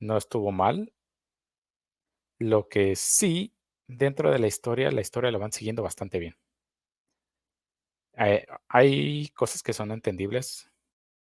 No 0.00 0.18
estuvo 0.18 0.52
mal. 0.52 0.92
Lo 2.40 2.68
que 2.68 2.96
sí, 2.96 3.54
dentro 3.86 4.32
de 4.32 4.40
la 4.40 4.48
historia, 4.48 4.90
la 4.90 5.00
historia 5.00 5.30
la 5.30 5.38
van 5.38 5.52
siguiendo 5.52 5.82
bastante 5.84 6.18
bien. 6.18 6.36
Eh, 8.16 8.46
hay 8.68 9.28
cosas 9.30 9.62
que 9.62 9.72
son 9.72 9.90
entendibles 9.92 10.70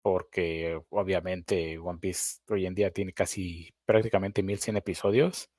porque 0.02 0.80
obviamente 0.90 1.78
One 1.78 1.98
Piece 2.00 2.40
hoy 2.50 2.66
en 2.66 2.74
día 2.74 2.92
tiene 2.92 3.12
casi 3.12 3.74
prácticamente 3.86 4.42
1100 4.42 4.76
episodios. 4.78 5.50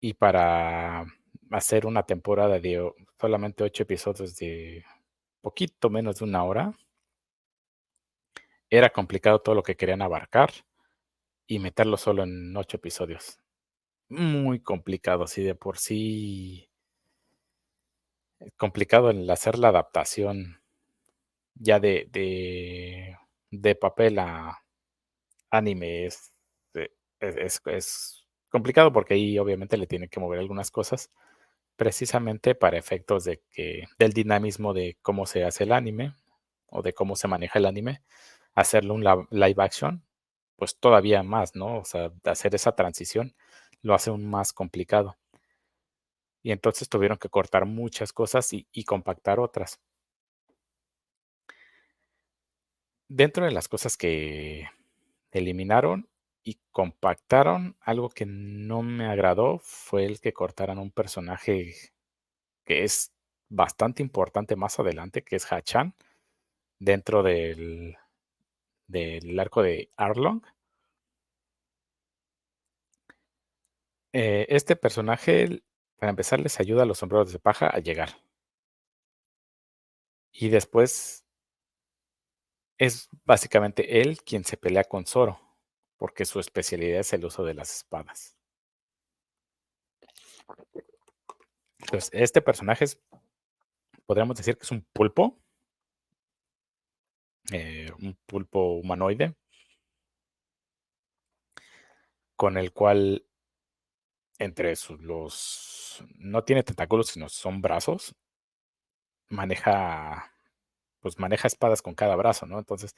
Y 0.00 0.14
para 0.14 1.06
hacer 1.50 1.86
una 1.86 2.04
temporada 2.04 2.58
de 2.58 2.92
solamente 3.20 3.64
8 3.64 3.82
episodios 3.84 4.36
de 4.36 4.84
poquito 5.40 5.90
menos 5.90 6.16
de 6.18 6.24
una 6.24 6.44
hora, 6.44 6.74
era 8.70 8.90
complicado 8.90 9.40
todo 9.40 9.54
lo 9.54 9.62
que 9.62 9.76
querían 9.76 10.02
abarcar 10.02 10.50
y 11.46 11.58
meterlo 11.58 11.96
solo 11.96 12.24
en 12.24 12.56
8 12.56 12.76
episodios. 12.76 13.40
Muy 14.08 14.60
complicado, 14.60 15.24
así 15.24 15.42
de 15.42 15.54
por 15.54 15.78
sí 15.78 16.68
complicado 18.56 19.10
el 19.10 19.28
hacer 19.30 19.58
la 19.58 19.68
adaptación 19.68 20.60
ya 21.54 21.80
de, 21.80 22.08
de, 23.50 23.74
papel 23.74 24.18
a 24.18 24.62
anime 25.50 26.06
es, 26.06 26.32
eh, 26.74 26.90
es, 27.20 27.60
es, 27.66 28.26
complicado 28.48 28.92
porque 28.92 29.14
ahí 29.14 29.38
obviamente 29.38 29.76
le 29.76 29.86
tiene 29.86 30.08
que 30.08 30.20
mover 30.20 30.38
algunas 30.38 30.70
cosas 30.70 31.10
precisamente 31.78 32.56
para 32.56 32.76
efectos 32.76 33.24
de 33.24 33.40
que 33.50 33.84
del 33.98 34.12
dinamismo 34.12 34.74
de 34.74 34.98
cómo 35.00 35.26
se 35.26 35.44
hace 35.44 35.62
el 35.62 35.72
anime 35.72 36.12
o 36.66 36.82
de 36.82 36.92
cómo 36.92 37.14
se 37.14 37.28
maneja 37.28 37.60
el 37.60 37.66
anime, 37.66 38.02
hacerlo 38.56 38.94
un 38.94 39.04
live 39.30 39.62
action, 39.62 40.04
pues 40.56 40.76
todavía 40.78 41.22
más, 41.22 41.54
¿no? 41.54 41.78
O 41.78 41.84
sea, 41.84 42.12
hacer 42.24 42.54
esa 42.56 42.72
transición 42.72 43.36
lo 43.82 43.94
hace 43.94 44.10
aún 44.10 44.28
más 44.28 44.52
complicado 44.52 45.16
y 46.42 46.50
entonces 46.50 46.88
tuvieron 46.88 47.16
que 47.18 47.28
cortar 47.28 47.64
muchas 47.64 48.12
cosas 48.12 48.52
y, 48.52 48.84
compactar 48.84 49.38
otras. 49.38 49.80
Dentro 53.08 53.44
de 53.44 53.52
las 53.52 53.68
cosas 53.68 53.96
que 53.96 54.68
eliminaron 55.30 56.08
y 56.48 56.58
compactaron, 56.72 57.76
algo 57.80 58.08
que 58.08 58.24
no 58.26 58.82
me 58.82 59.06
agradó 59.06 59.58
fue 59.58 60.06
el 60.06 60.18
que 60.20 60.32
cortaran 60.32 60.78
un 60.78 60.90
personaje 60.90 61.74
que 62.64 62.84
es 62.84 63.12
bastante 63.50 64.02
importante 64.02 64.56
más 64.56 64.78
adelante, 64.80 65.22
que 65.22 65.36
es 65.36 65.46
Hachan, 65.52 65.94
dentro 66.78 67.22
del, 67.22 67.96
del 68.88 69.38
arco 69.40 69.62
de 69.62 69.90
Arlong. 69.96 70.42
Eh, 74.12 74.46
este 74.48 74.76
personaje 74.76 75.62
para 75.98 76.10
empezar, 76.10 76.40
les 76.40 76.60
ayuda 76.60 76.84
a 76.84 76.86
los 76.86 76.98
sombreros 76.98 77.32
de 77.32 77.38
paja 77.40 77.66
a 77.68 77.78
llegar. 77.80 78.10
Y 80.32 80.48
después 80.48 81.24
es 82.78 83.08
básicamente 83.24 84.00
él 84.00 84.18
quien 84.22 84.44
se 84.44 84.56
pelea 84.56 84.84
con 84.84 85.04
Zoro, 85.04 85.40
porque 85.98 86.24
su 86.24 86.40
especialidad 86.40 87.00
es 87.00 87.12
el 87.12 87.24
uso 87.24 87.44
de 87.44 87.54
las 87.54 87.76
espadas. 87.76 88.36
Entonces, 91.80 92.10
este 92.12 92.40
personaje 92.40 92.84
es, 92.84 93.00
podríamos 94.06 94.36
decir 94.36 94.56
que 94.56 94.64
es 94.64 94.70
un 94.70 94.86
pulpo, 94.92 95.38
eh, 97.52 97.90
un 98.00 98.16
pulpo 98.26 98.74
humanoide, 98.74 99.34
con 102.36 102.56
el 102.56 102.72
cual 102.72 103.24
entre 104.38 104.76
sus, 104.76 105.00
los, 105.00 106.04
no 106.14 106.44
tiene 106.44 106.62
tentáculos, 106.62 107.08
sino 107.08 107.28
son 107.28 107.60
brazos, 107.60 108.14
maneja, 109.28 110.32
pues 111.00 111.18
maneja 111.18 111.48
espadas 111.48 111.82
con 111.82 111.94
cada 111.94 112.16
brazo, 112.16 112.46
¿no? 112.46 112.58
Entonces, 112.58 112.94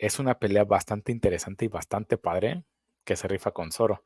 es 0.00 0.18
una 0.18 0.38
pelea 0.38 0.64
bastante 0.64 1.12
interesante 1.12 1.66
y 1.66 1.68
bastante 1.68 2.18
padre 2.18 2.64
que 3.04 3.16
se 3.16 3.28
rifa 3.28 3.52
con 3.52 3.70
Zoro. 3.70 4.02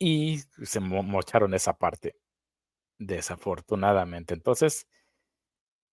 Y 0.00 0.38
se 0.64 0.80
mocharon 0.80 1.54
esa 1.54 1.74
parte, 1.78 2.16
desafortunadamente. 2.98 4.34
Entonces, 4.34 4.86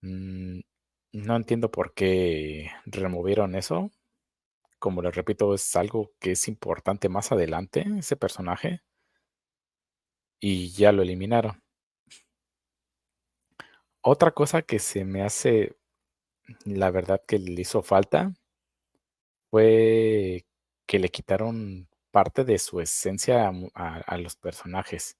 mm, 0.02 0.60
no 1.14 1.36
entiendo 1.36 1.72
por 1.72 1.94
qué 1.94 2.72
removieron 2.86 3.56
eso 3.56 3.92
como 4.80 5.02
les 5.02 5.16
repito, 5.16 5.54
es 5.56 5.76
algo 5.76 6.14
que 6.20 6.34
es 6.34 6.48
importante 6.48 7.10
más 7.10 7.32
adelante, 7.32 7.86
ese 8.00 8.18
personaje, 8.18 8.82
y 10.40 10.72
ya 10.72 10.92
lo 10.92 11.04
eliminaron. 11.04 11.62
Otra 14.02 14.32
cosa 14.32 14.62
que 14.64 14.80
se 14.80 15.06
me 15.06 15.22
hace, 15.22 15.77
la 16.66 16.92
verdad 16.92 17.22
que 17.28 17.40
le 17.40 17.62
hizo 17.62 17.82
falta, 17.82 18.34
fue 19.52 20.46
que 20.86 21.00
le 21.00 21.10
quitaron 21.10 21.88
parte 22.12 22.44
de 22.46 22.58
su 22.60 22.82
esencia 22.82 23.52
a 23.76 24.18
los 24.18 24.36
personajes. 24.36 25.16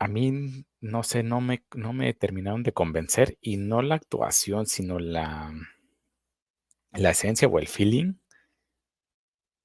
A 0.00 0.06
mí, 0.06 0.64
no 0.80 1.02
sé, 1.02 1.24
no 1.24 1.40
me 1.40 1.64
no 1.74 1.92
me 1.92 2.14
terminaron 2.14 2.62
de 2.62 2.72
convencer, 2.72 3.36
y 3.40 3.56
no 3.56 3.82
la 3.82 3.96
actuación, 3.96 4.66
sino 4.66 5.00
la 5.00 5.52
la 6.92 7.10
esencia 7.10 7.48
o 7.48 7.58
el 7.58 7.68
feeling 7.68 8.14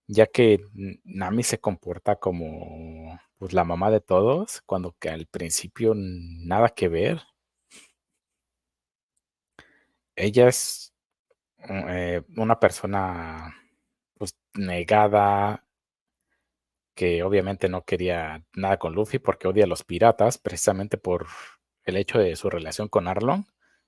ya 0.10 0.28
que 0.28 0.60
Nami 1.06 1.44
se 1.44 1.60
comporta 1.60 2.18
como, 2.18 3.20
pues, 3.38 3.54
la 3.54 3.64
mamá 3.64 3.90
de 3.90 4.02
todos, 4.02 4.62
cuando 4.66 4.96
que 5.00 5.10
al 5.10 5.28
principio 5.28 5.94
nada 5.96 6.70
que 6.70 6.90
ver. 6.90 7.22
Ella 10.18 10.48
es, 10.48 10.94
mm, 11.60 11.90
eh, 11.90 12.24
una 12.38 12.60
persona, 12.60 13.56
pues, 14.18 14.38
negada 14.56 15.66
que 16.98 17.24
obviamente 17.24 17.70
no 17.70 17.86
quería 17.86 18.46
nada 18.54 18.78
con 18.78 18.94
Luffy, 18.94 19.18
porque 19.20 19.48
odia 19.48 19.64
a 19.64 19.68
los 19.68 19.84
piratas, 19.84 20.38
precisamente 20.38 20.98
por 20.98 21.28
el 21.86 21.98
hecho 21.98 22.20
de 22.20 22.36
su 22.36 22.50
relación 22.50 22.88
con 22.88 23.08
Arlong. 23.08 23.46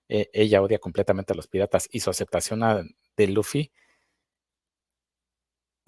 E 0.09 0.29
ella 0.33 0.61
odia 0.61 0.79
completamente 0.79 1.33
a 1.33 1.35
los 1.35 1.47
piratas, 1.47 1.87
y 1.91 1.99
su 1.99 2.09
aceptación 2.09 2.61
de 3.17 3.27
Luffy 3.27 3.69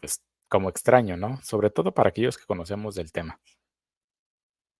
pues, 0.00 0.22
como 0.48 0.68
extraño, 0.70 1.16
no? 1.16 1.40
Sobre 1.42 1.70
todo 1.70 1.94
para 1.94 2.08
aquellos 2.10 2.36
que 2.38 2.46
conocemos 2.46 2.94
del 2.96 3.12
tema. 3.12 3.40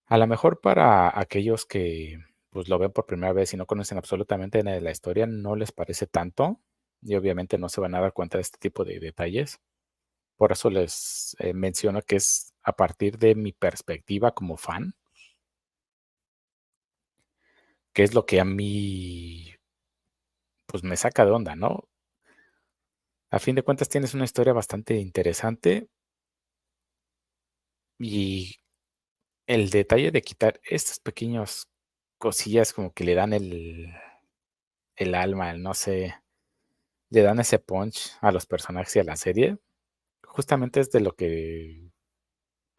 A 0.06 0.18
la 0.18 0.26
mejor 0.26 0.60
para 0.60 1.16
aquellos 1.18 1.64
que, 1.64 2.18
pues, 2.50 2.68
lo 2.68 2.78
ven 2.78 2.90
por 2.92 3.06
primera 3.06 3.32
vez 3.32 3.52
y 3.54 3.56
no 3.56 3.66
conocen 3.66 3.98
absolutamente 3.98 4.62
nada 4.64 4.76
de 4.76 4.82
la 4.82 4.90
historia, 4.90 5.26
no 5.26 5.54
les 5.54 5.70
parece 5.72 6.06
tanto, 6.06 6.60
y 7.02 7.14
obviamente 7.14 7.58
no 7.58 7.68
se 7.68 7.80
van 7.80 7.94
a 7.94 8.00
dar 8.00 8.12
cuenta 8.12 8.38
de 8.38 8.42
este 8.42 8.58
tipo 8.58 8.84
de 8.84 8.98
detalles. 9.00 9.60
Por 10.38 10.52
eso 10.52 10.70
les, 10.70 11.36
eh, 11.40 11.52
menciono 11.52 12.00
que 12.02 12.16
es 12.16 12.54
a 12.62 12.72
partir 12.72 13.18
de 13.18 13.34
mi 13.34 13.52
perspectiva 13.52 14.30
como 14.32 14.56
fan. 14.56 14.94
Que 17.92 18.02
es 18.04 18.14
lo 18.14 18.24
que 18.26 18.40
a 18.40 18.44
mí 18.44 19.54
pues, 20.68 20.84
me 20.84 20.96
saca 20.96 21.24
de 21.24 21.32
onda, 21.32 21.56
¿no? 21.56 21.84
A 23.30 23.38
fin 23.38 23.54
de 23.54 23.62
cuentas, 23.62 23.88
tienes 23.88 24.12
una 24.14 24.24
historia 24.24 24.52
bastante 24.52 24.94
interesante. 24.96 25.88
Y 28.00 28.56
el 29.46 29.70
detalle 29.70 30.10
de 30.12 30.22
quitar 30.22 30.60
estos 30.64 31.00
pequeños 31.00 31.68
cosillas 32.18 32.72
como 32.72 32.92
que 32.92 33.04
le 33.04 33.14
dan 33.14 33.32
el 33.34 33.92
el 34.96 35.14
alma, 35.14 35.50
el 35.50 35.62
no 35.62 35.74
sé, 35.74 36.14
le 37.10 37.22
dan 37.22 37.40
ese 37.40 37.58
punch 37.60 38.12
a 38.20 38.32
los 38.32 38.46
personajes 38.46 38.96
y 38.96 39.00
a 39.00 39.04
la 39.04 39.16
serie, 39.16 39.58
justamente 40.38 40.78
es 40.78 40.92
de 40.92 41.00
lo 41.00 41.16
que 41.16 41.90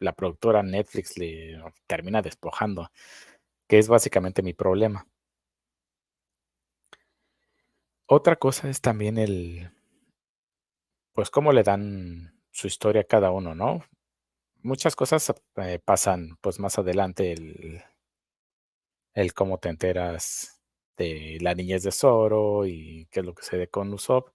la 0.00 0.12
productora 0.14 0.62
Netflix 0.62 1.18
le 1.18 1.62
termina 1.86 2.22
despojando, 2.22 2.90
que 3.68 3.78
es 3.78 3.88
básicamente 3.88 4.42
mi 4.42 4.54
problema. 4.54 5.06
Otra 8.06 8.36
cosa 8.36 8.68
es 8.68 8.82
también 8.82 9.16
el 9.16 9.70
pues, 11.14 11.30
cómo 11.30 11.52
le 11.52 11.62
dan 11.62 12.34
su 12.50 12.66
historia 12.66 13.02
a 13.02 13.04
cada 13.04 13.30
uno, 13.30 13.54
¿no? 13.54 13.84
Muchas 14.62 14.96
cosas, 14.96 15.32
eh, 15.56 15.80
pasan, 15.84 16.38
pues, 16.42 16.60
más 16.60 16.78
adelante 16.78 17.32
el 17.32 17.82
el 19.14 19.34
cómo 19.34 19.58
te 19.58 19.68
enteras 19.68 20.60
de 20.96 21.38
la 21.40 21.54
niñez 21.54 21.82
de 21.82 21.92
Zoro 21.92 22.66
y 22.66 23.06
qué 23.10 23.20
es 23.20 23.26
lo 23.26 23.34
que 23.34 23.42
sucede 23.42 23.68
con 23.68 23.92
Usopp. 23.92 24.28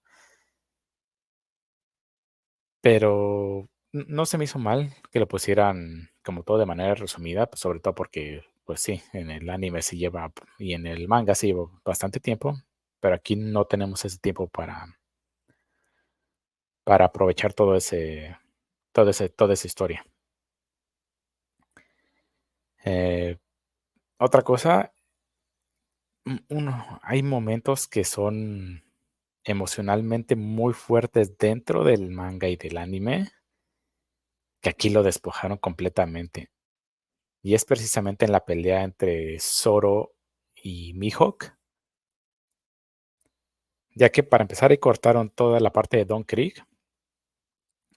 Pero 2.85 3.67
no 3.93 4.27
se 4.27 4.37
me 4.37 4.43
hizo 4.43 4.59
mal 4.59 4.93
que 5.11 5.17
lo 5.19 5.27
pusieran 5.27 6.11
como 6.23 6.43
todo 6.43 6.59
de 6.59 6.67
manera 6.67 6.93
resumida, 6.93 7.47
pues, 7.47 7.59
sobre 7.59 7.79
todo 7.79 7.95
porque, 7.95 8.43
pues 8.63 8.79
sí, 8.79 9.01
en 9.11 9.31
el 9.31 9.49
anime 9.49 9.81
se 9.81 9.97
lleva 9.97 10.31
y 10.59 10.73
en 10.73 10.85
el 10.85 11.07
manga 11.07 11.33
se 11.33 11.47
llevó 11.47 11.81
bastante 11.83 12.19
tiempo, 12.19 12.55
pero 12.99 13.15
aquí 13.15 13.35
no 13.37 13.65
tenemos 13.65 14.05
ese 14.05 14.19
tiempo 14.19 14.47
para 14.47 14.85
para 16.87 17.05
aprovechar 17.05 17.51
todo 17.53 17.75
ese 17.75 18.37
todo 18.93 19.09
ese 19.11 19.29
toda 19.29 19.53
esa 19.55 19.67
historia. 19.67 20.05
Eh, 22.83 23.37
otra 24.19 24.43
cosa 24.43 24.93
uno 26.49 26.99
hay 27.03 27.21
momentos 27.23 27.87
que 27.87 28.03
son 28.03 28.84
emocionalmente 29.45 30.35
muy 30.35 30.73
fuertes 30.73 31.37
dentro 31.37 31.83
del 31.83 32.09
manga 32.09 32.49
y 32.49 32.57
del 32.57 32.77
anime 32.77 33.29
que 34.61 34.69
aquí 34.69 34.89
lo 34.89 35.03
despojaron 35.03 35.57
completamente. 35.57 36.49
Y 37.43 37.53
es 37.53 37.65
precisamente 37.65 38.25
en 38.25 38.31
la 38.31 38.43
pelea 38.45 38.83
entre 38.83 39.39
Zoro 39.39 40.15
y 40.55 40.93
Mihawk. 40.95 41.55
Ya 43.93 44.09
que 44.09 44.23
para 44.23 44.43
empezar 44.43 44.71
ahí 44.71 44.79
cortaron 44.79 45.29
toda 45.29 45.59
la 45.59 45.71
parte 45.71 45.97
de 45.97 46.05
Don 46.05 46.23
Krieg 46.23 46.55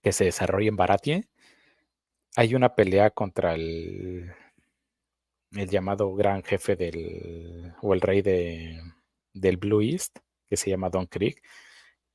que 0.03 0.13
se 0.13 0.25
desarrolla 0.25 0.69
en 0.69 0.77
Baratie. 0.77 1.29
Hay 2.37 2.55
una 2.55 2.75
pelea 2.75 3.11
contra 3.11 3.55
el 3.55 4.31
el 5.53 5.69
llamado 5.71 6.15
gran 6.15 6.43
jefe 6.43 6.77
del 6.77 7.75
o 7.81 7.95
el 7.95 8.01
rey 8.01 8.21
de 8.23 8.81
del 9.33 9.57
Blue 9.57 9.81
East, 9.81 10.19
que 10.49 10.57
se 10.57 10.71
llama 10.71 10.91
Don 10.91 11.07
Krieg, 11.07 11.43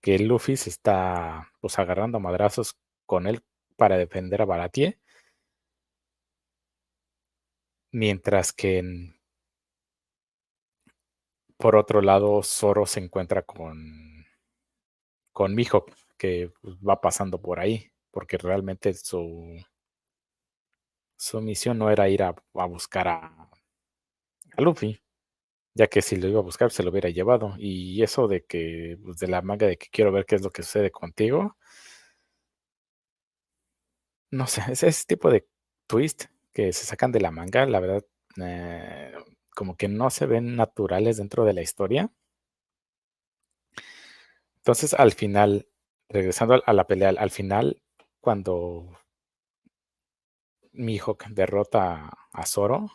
que 0.01 0.19
Luffy 0.19 0.57
se 0.57 0.69
está, 0.71 1.51
pues, 1.61 1.79
agarrando 1.79 2.19
madrazos 2.19 2.77
con 3.07 3.27
él 3.27 3.41
para 3.77 3.97
defender 3.97 4.41
a 4.43 4.45
Baratie. 4.45 4.99
Mientras 7.93 8.51
que 8.53 8.81
por 11.57 11.75
otro 11.75 12.01
lado, 12.01 12.41
Zoro 12.43 12.85
se 12.85 12.99
encuentra 12.99 13.43
con 13.43 14.25
con 15.33 15.55
Mihawk, 15.55 15.91
que, 16.17 16.51
pues, 16.61 16.75
va 16.77 17.01
pasando 17.01 17.41
por 17.41 17.59
ahí, 17.59 17.91
porque 18.11 18.37
realmente 18.37 18.93
su 18.93 19.57
su 21.19 21.41
misión 21.41 21.77
no 21.79 21.89
era 21.89 22.09
ir 22.09 22.23
a 22.23 22.35
a 22.55 22.65
buscar 22.65 23.07
a 23.07 23.49
a 24.57 24.61
Luffy, 24.61 24.99
ya 25.75 25.87
que 25.87 26.01
si 26.01 26.15
lo 26.17 26.27
iba 26.29 26.39
a 26.39 26.43
buscar, 26.43 26.71
se 26.71 26.83
lo 26.83 26.91
hubiera 26.91 27.09
llevado. 27.09 27.55
Y 27.57 28.03
eso 28.03 28.27
de 28.27 28.43
que, 28.45 28.97
pues, 29.03 29.17
de 29.19 29.27
la 29.27 29.41
manga 29.41 29.67
de 29.67 29.77
que 29.77 29.87
quiero 29.91 30.11
ver 30.11 30.25
qué 30.25 30.35
es 30.35 30.43
lo 30.43 30.51
que 30.51 30.63
sucede 30.63 30.91
contigo 30.91 31.55
no 34.31 34.47
sé, 34.47 34.61
ese 34.71 34.87
ese 34.87 35.05
tipo 35.05 35.29
de 35.31 35.47
twist 35.87 36.25
que 36.53 36.73
se 36.73 36.85
sacan 36.85 37.11
de 37.11 37.19
la 37.21 37.31
manga, 37.31 37.65
la 37.65 37.79
verdad, 37.79 38.03
eh, 38.41 39.13
como 39.55 39.75
que 39.77 39.87
no 39.87 40.09
se 40.09 40.25
ven 40.25 40.55
naturales 40.55 41.17
dentro 41.17 41.45
de 41.45 41.53
la 41.53 41.61
historia. 41.61 42.11
Entonces, 44.57 44.93
al 44.93 45.11
final, 45.11 45.67
regresando 46.09 46.61
a 46.65 46.73
la 46.73 46.87
pelea, 46.87 47.09
al 47.17 47.31
final, 47.31 47.81
cuando 48.21 48.87
Mihawk 50.73 51.21
derrota 51.29 52.09
a 52.31 52.45
Zoro 52.45 52.89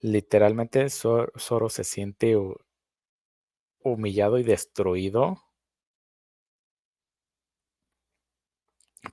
literalmente, 0.00 0.88
Zo 0.90 1.28
Zoro 1.38 1.68
se 1.68 1.84
siente 1.84 2.36
hu 2.36 2.56
humillado 3.84 4.38
y 4.38 4.42
destruido 4.42 5.42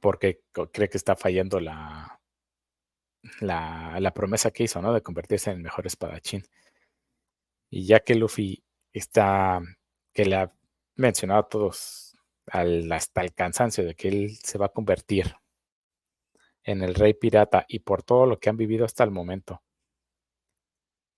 porque 0.01 0.41
cree 0.71 0.89
que 0.89 0.97
está 0.97 1.15
fallando 1.15 1.59
la 1.59 2.19
la, 3.41 3.99
la 3.99 4.13
promesa 4.13 4.51
que 4.51 4.63
hizo, 4.63 4.81
¿no? 4.81 4.93
De 4.93 5.01
convertirse 5.01 5.51
en 5.51 5.57
el 5.57 5.63
mejor 5.63 5.87
espadachín. 5.87 6.43
Y 7.69 7.85
ya 7.85 7.99
que 8.01 8.15
Luffy 8.15 8.63
está, 8.93 9.61
que 10.13 10.25
le 10.25 10.35
ha 10.35 10.53
mencionado 10.95 11.39
a 11.41 11.47
todos 11.49 12.17
al, 12.47 12.91
hasta 12.91 13.21
el 13.21 13.33
cansancio 13.33 13.85
de 13.85 13.95
que 13.95 14.07
él 14.09 14.37
se 14.43 14.57
va 14.57 14.67
a 14.67 14.73
convertir 14.73 15.33
en 16.63 16.83
el 16.83 16.93
rey 16.93 17.15
pirata 17.15 17.65
y 17.67 17.79
por 17.79 18.03
todo 18.03 18.27
lo 18.27 18.39
que 18.39 18.49
han 18.49 18.57
vivido 18.57 18.85
hasta 18.85 19.03
el 19.03 19.09
momento, 19.09 19.63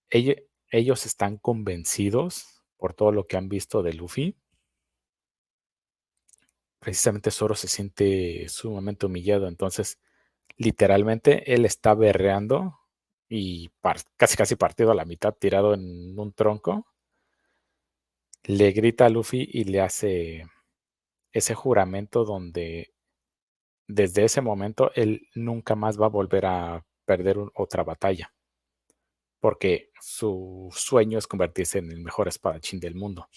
ellos, 0.09 1.05
están 1.05 1.37
convencidos 1.37 2.63
por 2.77 2.93
todo 2.93 3.11
lo 3.11 3.27
que 3.27 3.37
han 3.37 3.49
visto 3.49 3.83
de 3.83 3.93
Luffy. 3.93 4.35
Precisamente 6.79 7.31
Zoro 7.31 7.55
se 7.55 7.67
siente 7.67 8.47
sumamente 8.47 9.05
humillado, 9.05 9.47
entonces 9.47 9.99
literalmente 10.57 11.53
él 11.53 11.65
está 11.65 11.93
berreando 11.93 12.79
y 13.27 13.69
casi 14.17 14.37
casi 14.37 14.55
partido 14.55 14.91
a 14.91 14.95
la 14.95 15.05
mitad, 15.05 15.33
tirado 15.33 15.73
en 15.73 16.17
un 16.17 16.33
tronco. 16.33 16.87
Le 18.43 18.71
grita 18.71 19.05
a 19.05 19.09
Luffy 19.09 19.47
y 19.51 19.65
le 19.65 19.81
hace 19.81 20.45
ese 21.31 21.55
juramento 21.55 22.25
donde 22.25 22.93
desde 23.87 24.23
ese 24.23 24.41
momento 24.41 24.91
él 24.95 25.27
nunca 25.35 25.75
más 25.75 25.99
va 25.99 26.07
a 26.07 26.09
volver 26.09 26.45
a 26.45 26.85
perder 27.05 27.37
otra 27.55 27.83
batalla. 27.83 28.31
Porque 29.39 29.91
su 30.01 30.69
sueño 30.75 31.17
es 31.17 31.27
convertirse 31.27 31.79
en 31.79 31.91
el 31.91 32.01
mejor 32.01 32.27
espadachín 32.27 32.79
del 32.79 32.95
mundo. 32.95 33.27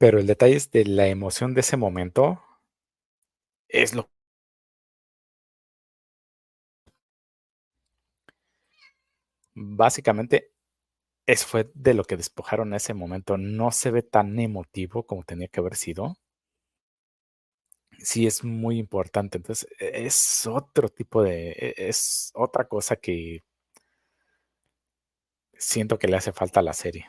Pero 0.00 0.18
el 0.18 0.26
detalle 0.26 0.56
es 0.56 0.70
de 0.72 0.84
la 0.84 1.06
emoción 1.06 1.54
de 1.54 1.60
ese 1.60 1.76
momento 1.76 2.40
es 3.68 3.94
lo 3.94 4.08
Básicamente, 9.54 10.52
eso 11.26 11.46
fue 11.48 11.70
de 11.74 11.94
lo 11.94 12.04
que 12.04 12.16
despojaron 12.16 12.74
ese 12.74 12.94
momento. 12.94 13.38
No 13.38 13.72
se 13.72 13.90
ve 13.92 14.02
tan 14.02 14.38
emotivo 14.40 15.06
como 15.06 15.24
tenía 15.24 15.48
que 15.48 15.60
haber 15.60 15.76
sido. 15.76 16.16
Sí, 18.00 18.26
es 18.26 18.44
muy 18.44 18.78
importante. 18.78 19.38
Entonces, 19.38 19.68
e, 19.80 20.06
es 20.06 20.46
otro 20.46 20.88
tipo 20.88 21.22
de. 21.22 21.50
E, 21.50 21.74
es 21.88 22.30
otra 22.34 22.66
cosa 22.68 22.96
que 22.96 23.42
siento 25.58 25.98
que 25.98 26.08
le 26.08 26.16
hace 26.16 26.32
falta 26.32 26.60
a 26.60 26.62
la 26.62 26.72
serie. 26.72 27.06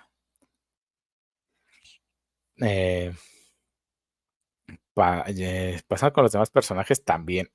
Eh, 2.62 3.14
eh, 5.38 5.82
pasando 5.88 6.14
con 6.14 6.24
los 6.24 6.32
demás 6.32 6.50
personajes 6.50 7.04
también. 7.04 7.50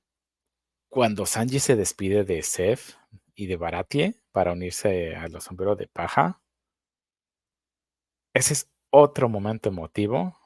Cuando 0.89 1.25
Sanji 1.25 1.59
se 1.59 1.75
despide 1.75 2.23
de 2.25 2.41
Seth 2.43 2.97
y 3.35 3.47
de 3.47 3.57
Baratie 3.57 4.21
para 4.31 4.53
unirse 4.53 5.15
a 5.15 5.27
los 5.27 5.43
sombreros 5.45 5.77
de 5.77 5.87
paja, 5.87 6.41
ese 8.35 8.53
es 8.53 8.69
otro 8.91 9.29
momento 9.29 9.69
emotivo 9.69 10.37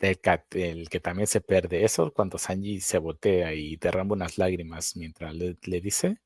del 0.00 0.88
que, 0.88 1.00
también 1.00 1.26
se 1.26 1.40
pierde. 1.40 1.84
Eso 1.84 2.12
cuando 2.12 2.38
Sanji 2.38 2.80
se 2.80 2.98
botea 2.98 3.54
y 3.54 3.76
derrama 3.76 4.14
unas 4.14 4.38
lágrimas 4.38 4.96
mientras 4.96 5.34
le, 5.34 5.56
dice. 5.80 6.18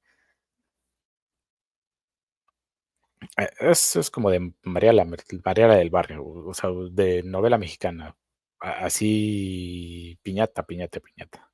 Eh, 3.37 3.48
eso 3.61 4.00
es 4.00 4.11
como 4.11 4.31
de 4.31 4.52
María 4.62 4.92
la, 4.92 5.04
María 5.44 5.68
del 5.68 5.90
Barrio, 5.90 6.24
o 6.24 6.54
sea, 6.54 6.70
de 6.90 7.22
novela 7.22 7.59
mexicana. 7.59 8.16
Así, 8.61 10.18
piñata, 10.22 10.64
piñata, 10.66 11.00
piñata. 11.00 11.50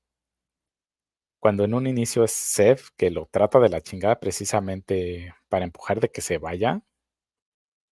Cuando 1.39 1.65
en 1.65 1.75
un 1.75 1.87
inicio 1.87 2.25
es 2.25 2.33
Seth 2.33 2.81
que 2.97 3.11
lo 3.11 3.27
trata 3.27 3.61
de 3.61 3.69
la 3.69 3.81
chingada 3.83 4.19
precisamente 4.19 5.35
para 5.49 5.65
empujar 5.65 6.01
de 6.01 6.11
que 6.11 6.23
se 6.23 6.39
vaya 6.39 6.83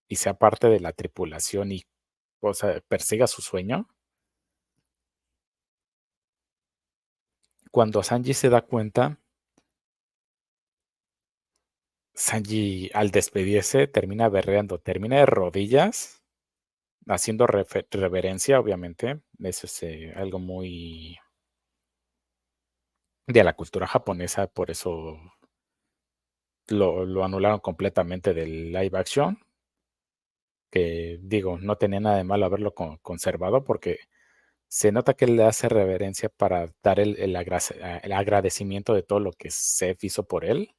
y 0.09 0.17
sea 0.17 0.35
parte 0.35 0.69
de 0.69 0.81
la 0.81 0.93
tripulación 0.93 1.73
y 1.73 1.85
o 2.41 2.53
persiga 2.89 3.27
su 3.27 3.43
sueño. 3.43 3.89
Cuando 7.73 8.03
Sanji 8.03 8.35
se 8.35 8.51
da 8.51 8.61
cuenta, 8.61 9.19
Sanji 12.15 12.91
al 12.93 13.11
despedirse 13.11 13.87
termina 13.87 14.29
berreando, 14.29 14.79
termina 14.79 15.17
de 15.17 15.27
rodillas, 15.27 16.23
haciendo 17.09 17.47
reverencia, 17.47 18.61
obviamente. 18.61 19.23
Eso 19.43 19.67
es 19.67 19.83
eh, 19.85 20.13
algo 20.15 20.39
muy 20.39 21.19
de 23.27 23.45
la 23.45 23.55
cultura 23.55 23.87
japonesa, 23.87 24.47
por 24.49 24.71
eso 24.71 25.19
lo, 26.69 27.25
anularon 27.25 27.61
completamente 27.61 28.35
del 28.35 28.73
live 28.73 28.99
action. 28.99 29.39
Que 30.71 31.19
digo, 31.23 31.59
no 31.59 31.77
tenía 31.77 32.01
nada 32.01 32.17
de 32.19 32.25
malo 32.25 32.47
haberlo 32.47 32.75
conservado 32.75 33.65
porque 33.65 34.01
se 34.73 34.91
nota 34.91 35.13
que 35.13 35.27
le 35.27 35.45
hace 35.45 35.69
reverencia 35.69 36.31
para 36.31 36.73
dar 36.83 36.99
el, 36.99 37.19
el, 37.19 37.37
agradecimiento 37.37 38.95
de 38.95 39.03
todo 39.03 39.21
lo 39.21 39.33
que 39.33 39.51
se 39.51 39.99
hizo 40.01 40.25
por 40.27 40.47
él. 40.47 40.75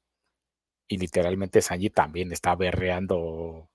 Y 0.88 0.98
literalmente 0.98 1.62
Sanji 1.62 1.92
también 1.92 2.32
está 2.32 2.56
berreando. 2.56 3.70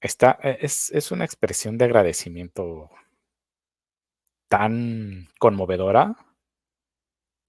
Está, 0.00 0.38
e, 0.42 0.58
es, 0.60 0.90
es 0.90 1.10
una 1.10 1.24
expresión 1.24 1.78
de 1.78 1.86
agradecimiento 1.86 2.90
tan 4.48 5.28
conmovedora 5.38 6.16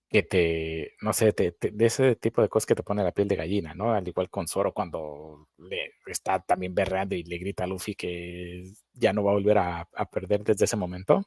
que 0.09 0.23
te, 0.23 0.95
no 1.01 1.13
sé, 1.13 1.33
de 1.33 1.85
ese 1.85 2.15
tipo 2.15 2.41
de 2.41 2.49
cosas 2.49 2.65
que 2.65 2.75
te 2.75 2.83
pone 2.83 3.03
la 3.03 3.11
piel 3.11 3.27
de 3.27 3.35
gallina, 3.35 3.75
¿no? 3.75 3.93
Al 3.93 4.07
igual 4.07 4.29
con 4.29 4.47
Zoro 4.47 4.73
cuando 4.73 5.47
le 5.57 5.93
está 6.07 6.39
también 6.41 6.73
berreando 6.73 7.15
y 7.15 7.23
le 7.23 7.37
grita 7.37 7.65
a 7.65 7.67
Luffy 7.67 7.95
que 7.95 8.71
ya 8.93 9.13
no 9.13 9.23
va 9.23 9.31
a 9.31 9.33
volver 9.35 9.57
a, 9.59 9.87
perder 10.11 10.43
desde 10.43 10.65
ese 10.65 10.75
momento. 10.75 11.23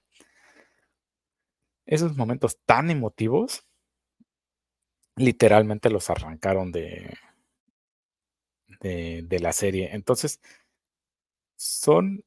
Esos 1.87 2.17
momentos 2.17 2.59
tan 2.65 2.91
emotivos, 2.91 3.65
literalmente 5.17 5.89
los 5.91 6.11
arrancaron 6.11 6.73
de, 6.73 7.15
de, 8.81 9.23
de 9.25 9.39
la 9.41 9.53
serie. 9.53 9.91
Entonces, 9.93 10.41
son 11.57 12.25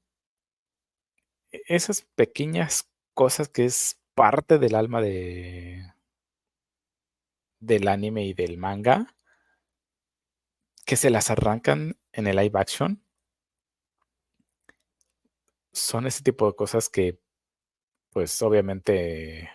e-, 1.52 1.62
esas 1.68 2.04
pequeñas 2.16 2.90
cosas 3.14 3.50
que 3.50 3.66
es 3.66 4.00
parte 4.14 4.58
del 4.60 4.76
alma 4.76 5.02
de 5.02 5.95
del 7.66 7.88
anime 7.88 8.26
y 8.26 8.34
del 8.34 8.58
manga 8.58 9.16
que 10.86 10.96
se 10.96 11.10
las 11.10 11.32
arrancan 11.32 11.98
en 12.12 12.28
el 12.28 12.36
live 12.38 12.60
action 12.60 13.02
son 15.74 16.08
ese 16.08 16.24
tipo 16.24 16.48
de 16.48 16.56
cosas 16.56 16.90
que 16.90 17.20
pues 18.12 18.42
obviamente 18.42 19.50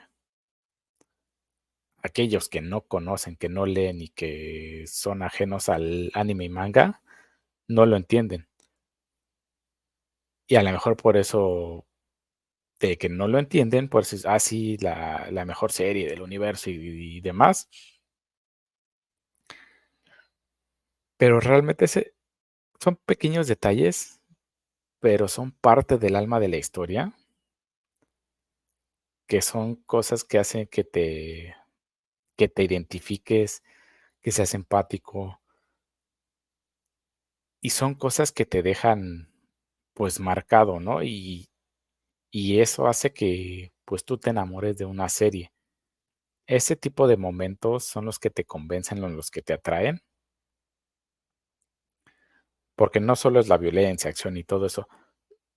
aquellos 2.02 2.48
que 2.48 2.60
no 2.60 2.82
conocen, 2.82 3.36
que 3.36 3.48
no 3.48 3.66
leen 3.66 4.00
y 4.02 4.08
que 4.08 4.84
son 4.86 5.22
ajenos 5.22 5.68
al 5.68 6.10
anime 6.14 6.44
y 6.46 6.48
manga, 6.48 7.02
no 7.68 7.86
lo 7.86 7.96
entienden. 7.96 8.48
Y 10.46 10.56
a 10.56 10.62
lo 10.62 10.72
mejor 10.72 10.96
por 10.96 11.16
eso 11.16 11.86
de 12.80 12.96
que 12.98 13.08
no 13.08 13.28
lo 13.28 13.38
entienden, 13.38 13.88
pues 13.88 14.12
es 14.12 14.26
así 14.26 14.78
la, 14.78 15.28
la, 15.30 15.44
mejor 15.44 15.70
serie 15.70 16.08
del 16.08 16.22
universo 16.22 16.70
y, 16.70 17.20
demás. 17.20 17.68
Pero 21.20 21.38
realmente 21.38 21.86
son 22.80 22.96
pequeños 23.06 23.46
detalles, 23.48 24.20
pero 25.00 25.28
son 25.28 25.52
parte 25.52 25.98
del 25.98 26.16
alma 26.16 26.40
de 26.40 26.48
la 26.48 26.58
historia, 26.58 27.14
que 29.26 29.40
son 29.42 29.76
cosas 29.76 30.24
que 30.24 30.38
hacen 30.38 30.66
que 30.66 30.84
te, 30.84 31.54
que 32.36 32.48
te 32.48 32.64
identifiques, 32.64 33.62
que 34.22 34.32
seas 34.32 34.54
empático, 34.54 35.40
y 37.60 37.70
son 37.70 37.94
cosas 37.94 38.32
que 38.32 38.46
te 38.46 38.62
dejan 38.62 39.28
pues 39.94 40.20
marcado, 40.20 40.80
¿no? 40.80 41.02
Y, 41.02 41.50
y 42.30 42.60
eso 42.60 42.88
hace 42.88 43.12
que, 43.14 43.72
pues, 43.86 44.04
tú 44.04 44.18
te 44.18 44.30
enamores 44.30 44.78
de 44.78 44.86
una 44.86 45.08
serie. 45.10 45.52
Ese 46.46 46.76
tipo 46.76 47.08
de 47.08 47.16
momentos 47.16 47.84
son 47.84 48.06
los 48.06 48.18
que 48.18 48.30
te 48.30 48.44
convencen, 48.44 49.00
los 49.16 49.30
que 49.30 49.42
te 49.42 49.54
atraen. 49.54 50.02
Porque 52.80 52.98
no 52.98 53.14
solo 53.14 53.40
es 53.40 53.48
la 53.48 53.58
violencia, 53.58 54.08
acción 54.08 54.38
y 54.38 54.42
todo 54.42 54.64
eso. 54.64 54.88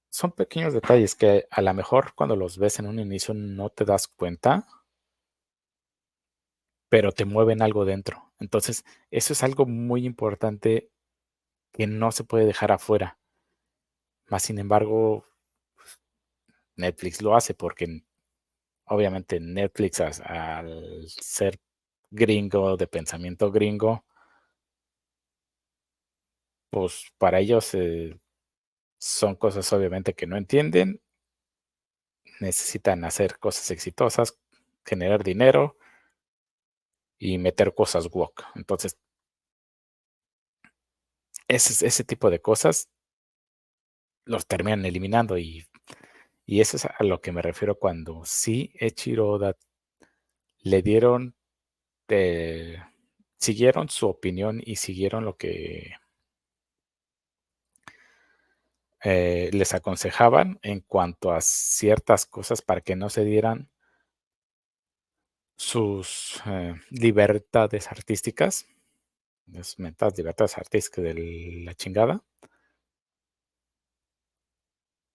Son 0.10 0.34
pequeños 0.34 0.74
detalles 0.74 1.16
que 1.16 1.48
a 1.50 1.62
lo 1.62 1.74
mejor 1.74 2.16
cuando 2.16 2.36
los 2.36 2.58
ves 2.58 2.80
en 2.80 2.86
un 2.86 3.00
inicio 3.00 3.34
no 3.34 3.70
te 3.70 3.86
das 3.86 4.10
cuenta, 4.10 4.68
pero 6.90 7.14
te 7.14 7.24
mueven 7.24 7.62
algo 7.62 7.86
dentro. 7.86 8.34
Entonces, 8.40 8.84
eso 9.10 9.32
es 9.32 9.42
algo 9.42 9.66
muy 9.66 10.06
importante 10.06 10.92
que 11.72 11.88
no 11.88 12.12
se 12.12 12.26
puede 12.26 12.46
dejar 12.46 12.74
afuera. 12.74 13.18
Más 14.28 14.44
sin 14.44 14.60
embargo, 14.60 15.26
Netflix 16.76 17.22
lo 17.22 17.38
hace 17.38 17.54
porque 17.54 18.04
obviamente 18.84 19.40
Netflix 19.40 20.02
al 20.02 21.08
ser 21.08 21.58
gringo, 22.12 22.76
de 22.76 22.88
pensamiento 22.88 23.50
gringo, 23.50 24.04
pues 26.74 27.14
para 27.20 27.40
ellos 27.40 27.76
eh, 27.76 28.20
son 28.98 29.36
cosas 29.36 29.72
obviamente 29.74 30.16
que 30.16 30.26
no 30.26 30.38
entienden, 30.38 31.04
necesitan 32.40 33.06
hacer 33.06 33.38
cosas 33.38 33.70
exitosas, 33.70 34.40
generar 34.84 35.24
dinero 35.24 35.78
y 37.20 37.38
meter 37.38 37.76
cosas 37.76 38.10
woke. 38.12 38.44
Entonces, 38.56 38.98
ese, 41.48 41.86
ese 41.86 42.04
tipo 42.04 42.32
de 42.32 42.42
cosas 42.42 42.90
los 44.26 44.48
terminan 44.48 44.84
eliminando 44.84 45.38
y, 45.38 45.68
y 46.48 46.62
eso 46.62 46.78
es 46.78 46.86
a 46.86 47.04
lo 47.04 47.22
que 47.22 47.32
me 47.32 47.44
refiero 47.44 47.78
cuando 47.78 48.26
sí 48.26 48.74
Echiro 48.80 49.38
le 50.62 50.82
dieron, 50.82 51.36
eh, 52.08 52.78
siguieron 53.38 53.90
su 53.90 54.08
opinión 54.08 54.60
y 54.66 54.78
siguieron 54.78 55.24
lo 55.24 55.38
que 55.38 55.98
eh, 59.04 59.50
les 59.54 59.74
aconsejaban 59.74 60.60
en 60.63 60.80
cuanto 60.82 61.34
a 61.34 61.42
ciertas 61.42 62.26
cosas 62.26 62.62
para 62.62 62.82
que 62.82 62.96
no 62.96 63.10
se 63.10 63.26
dieran 63.26 63.70
sus 65.58 66.42
eh, 66.46 66.76
libertades 66.89 67.88
artísticas, 67.89 68.68
las 69.48 69.80
mentadas 69.80 70.18
libertades 70.18 70.58
artísticas 70.58 71.04
de 71.04 71.63
la 71.66 71.74
chingada. 71.76 72.24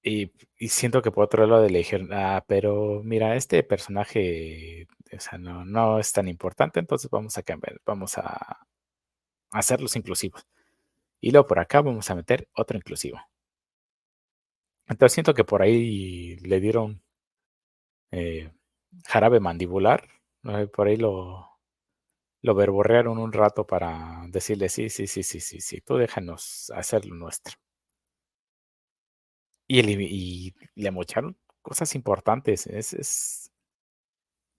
Y, 0.02 0.32
siento 0.68 1.02
que 1.02 1.10
por 1.10 1.24
otro 1.24 1.46
lado 1.46 1.68
le 1.68 1.78
dijeron, 1.78 2.10
ah, 2.12 2.44
pero 2.46 3.02
mira, 3.04 3.36
este 3.36 3.62
personaje 3.62 4.86
no, 5.38 5.64
no 5.64 5.98
es 5.98 6.12
tan 6.12 6.28
importante, 6.28 6.80
entonces 6.80 7.10
vamos 7.10 7.36
a 7.38 7.42
cambiar, 7.42 7.80
vamos 7.84 8.16
a 8.18 8.66
hacerlos 9.50 9.96
inclusivos. 9.96 10.46
Y 11.20 11.32
luego 11.32 11.46
por 11.48 11.58
acá 11.60 11.82
vamos 11.82 12.10
a 12.10 12.14
meter 12.14 12.48
otro 12.54 12.76
inclusivo. 12.78 13.18
Entonces 14.88 15.12
siento 15.14 15.34
que 15.34 15.44
por 15.44 15.62
ahí 15.62 16.36
le 16.38 16.60
dieron 16.60 17.00
eh, 18.10 18.50
jarabe 19.06 19.40
mandibular, 19.40 20.08
por 20.74 20.88
ahí 20.88 20.96
lo, 20.96 21.46
lo 22.42 22.54
verborrearon 22.54 23.18
un 23.18 23.32
rato 23.32 23.66
para 23.66 24.24
decirle, 24.28 24.68
sí, 24.68 24.90
sí, 24.90 25.06
sí, 25.06 25.22
sí, 25.22 25.40
sí, 25.40 25.60
sí, 25.60 25.80
tú 25.82 25.96
déjanos 25.96 26.72
hacer 26.76 27.06
lo 27.06 27.14
nuestro. 27.16 27.56
Y, 29.66 29.80
y 30.48 30.54
le 30.74 30.90
mocharon 30.90 31.36
cosas 31.62 31.94
importantes. 31.94 32.66
Es, 32.66 32.92
es, 32.94 33.50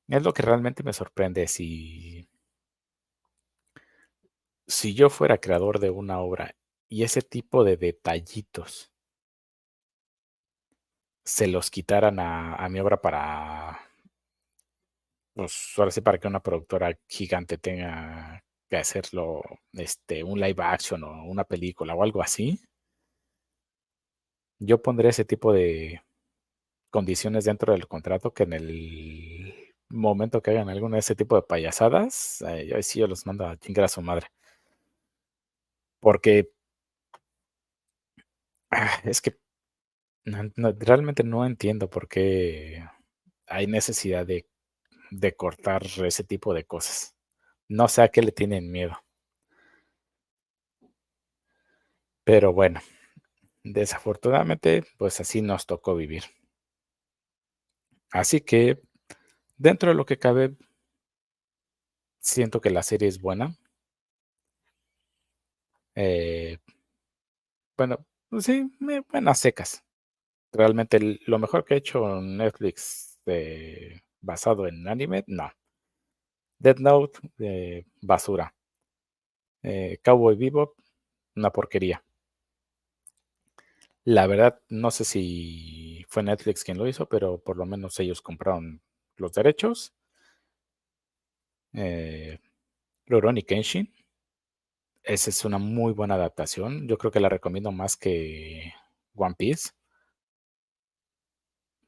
es 0.10 0.22
lo 0.24 0.34
que 0.34 0.42
realmente 0.42 0.84
me 0.84 0.92
sorprende. 0.92 1.48
Si, 1.48 2.28
si 4.68 4.94
yo 4.94 5.10
fuera 5.10 5.39
creador 5.42 5.80
de 5.80 5.89
una 5.89 6.20
obra 6.22 6.56
y 6.88 7.04
ese 7.04 7.22
tipo 7.22 7.65
de 7.65 7.76
detallitos 7.76 8.89
se 11.30 11.48
los 11.48 11.70
quitaran 11.72 12.20
a, 12.20 12.68
mi 12.70 12.80
obra 12.80 13.00
para, 13.02 13.80
pues 15.34 15.74
ahora 15.78 15.92
sí, 15.92 16.02
para 16.02 16.18
que 16.20 16.28
una 16.28 16.42
productora 16.42 16.98
gigante 17.08 17.58
tenga 17.58 18.44
que 18.70 18.78
hacerlo, 18.78 19.42
este, 19.74 20.24
un 20.24 20.39
live 20.39 20.63
action 20.63 21.04
o 21.04 21.26
una 21.26 21.44
película 21.44 21.96
o 21.96 22.04
algo 22.04 22.22
así, 22.22 22.60
yo 24.60 24.82
pondré 24.82 25.10
ese 25.10 25.26
tipo 25.26 25.54
de 25.54 26.02
condiciones 26.92 27.46
dentro 27.46 27.74
del 27.74 27.88
contrato 27.88 28.34
que 28.34 28.44
en 28.44 28.54
el 28.54 29.74
momento 29.89 30.42
que 30.42 30.52
hagan 30.52 30.70
alguna 30.70 30.98
de 30.98 31.02
ese 31.02 31.15
tipo 31.15 31.36
de 31.36 31.44
payasadas, 31.44 32.44
eh, 32.48 32.82
sí 32.84 33.00
yo 33.00 33.08
los 33.08 33.26
mando 33.26 33.46
a 33.48 33.58
chingar 33.58 33.86
a 33.86 33.89
su 33.89 34.02
madre. 34.02 34.28
Porque 36.02 36.52
ah, 38.72 39.02
es 39.06 39.22
que 39.22 39.38
realmente 40.80 41.24
no 41.24 41.46
entiendo 41.46 41.89
por 41.89 42.08
qué 42.08 42.84
hay 43.48 43.68
necesidad 43.68 44.26
de, 44.26 44.48
de 45.12 45.36
cortar 45.36 45.84
ese 46.06 46.24
tipo 46.26 46.54
de 46.54 46.65
cosas. 46.65 47.15
No 47.70 47.88
sé 47.89 48.04
a 48.04 48.10
qué 48.10 48.22
le 48.24 48.32
tienen 48.34 48.72
miedo. 48.72 48.98
Pero 52.24 52.54
bueno, 52.54 52.80
desafortunadamente, 53.63 54.84
pues 54.98 55.20
así 55.22 55.42
nos 55.42 55.65
tocó 55.65 55.96
vivir. 55.96 56.24
Así 58.12 58.42
que, 58.42 58.80
dentro 59.58 59.89
de 59.89 59.96
lo 59.96 60.06
que 60.06 60.20
cabe, 60.20 60.56
siento 62.22 62.62
que 62.62 62.70
la 62.70 62.82
serie 62.82 63.10
es 63.10 63.20
buena. 63.20 63.58
Eh, 65.96 66.58
bueno, 67.78 68.06
pues 68.30 68.46
sí, 68.46 68.70
buenas 69.12 69.39
secas. 69.39 69.84
Realmente 70.52 71.20
lo 71.26 71.40
mejor 71.40 71.66
que 71.66 71.76
ha 71.76 71.78
hecho 71.78 72.22
Netflix 72.22 73.20
eh, 73.26 74.02
basado 74.22 74.68
en 74.68 74.88
anime, 74.88 75.24
no. 75.28 75.52
Dead 76.58 76.78
Note, 76.80 77.20
eh, 77.40 77.86
basura. 78.02 78.54
Cowboy 80.04 80.36
Bebop, 80.36 80.78
una 81.36 81.50
porquería. 81.52 82.04
La 84.04 84.28
verdad, 84.28 84.60
no 84.70 84.92
sé 84.92 85.06
si 85.06 86.06
fue 86.10 86.24
Netflix 86.24 86.64
quien 86.66 86.78
lo 86.78 86.88
hizo, 86.88 87.08
pero 87.08 87.38
por 87.40 87.56
lo 87.58 87.66
menos 87.66 87.98
ellos 88.00 88.22
compraron 88.22 88.82
los 89.18 89.32
derechos. 89.34 89.94
Eh, 91.74 92.38
Rurouni 93.08 93.44
Kenshin. 93.44 93.94
Esa 95.04 95.30
es 95.30 95.44
una 95.44 95.58
muy 95.58 95.92
buena 95.94 96.16
adaptación. 96.16 96.88
Yo 96.88 96.98
creo 96.98 97.12
que 97.12 97.20
la 97.20 97.28
recomiendo 97.30 97.72
más 97.72 97.98
que 97.98 98.74
One 99.16 99.36
Piece. 99.38 99.72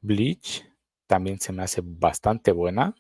Bleach 0.02 0.66
también 1.08 1.40
se 1.40 1.54
me 1.54 1.64
hace 1.64 1.82
bastante 1.84 2.52
buena. 2.52 2.96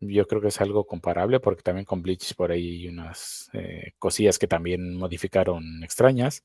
Yo 0.00 0.26
creo 0.26 0.40
que 0.40 0.48
es 0.48 0.60
algo 0.60 0.86
comparable 0.86 1.40
porque 1.40 1.62
también 1.62 1.84
con 1.84 2.02
Bleach 2.02 2.34
por 2.36 2.52
ahí 2.52 2.82
hay 2.82 2.88
unas 2.88 3.50
eh, 3.52 3.94
cosillas 3.98 4.38
que 4.38 4.46
también 4.46 4.94
modificaron 4.96 5.82
extrañas. 5.82 6.44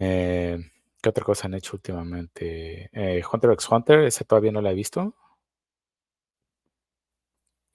Eh, 0.00 0.58
¿Qué 1.02 1.08
otra 1.08 1.24
cosa 1.24 1.46
han 1.46 1.54
hecho 1.54 1.76
últimamente? 1.76 2.90
Eh, 2.92 3.22
Hunter 3.32 3.52
x 3.52 3.68
Hunter, 3.70 4.00
ese 4.00 4.24
todavía 4.24 4.52
no 4.52 4.60
lo 4.62 4.68
he 4.70 4.74
visto. 4.74 5.14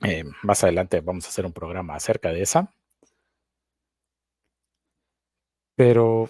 Eh, 0.03 0.23
más 0.43 0.63
adelante 0.63 1.01
vamos 1.01 1.25
a 1.25 1.29
hacer 1.29 1.45
un 1.47 1.53
programa 1.53 1.95
acerca 1.95 2.29
de 2.31 2.41
esa. 2.43 2.71
Pero 5.75 6.29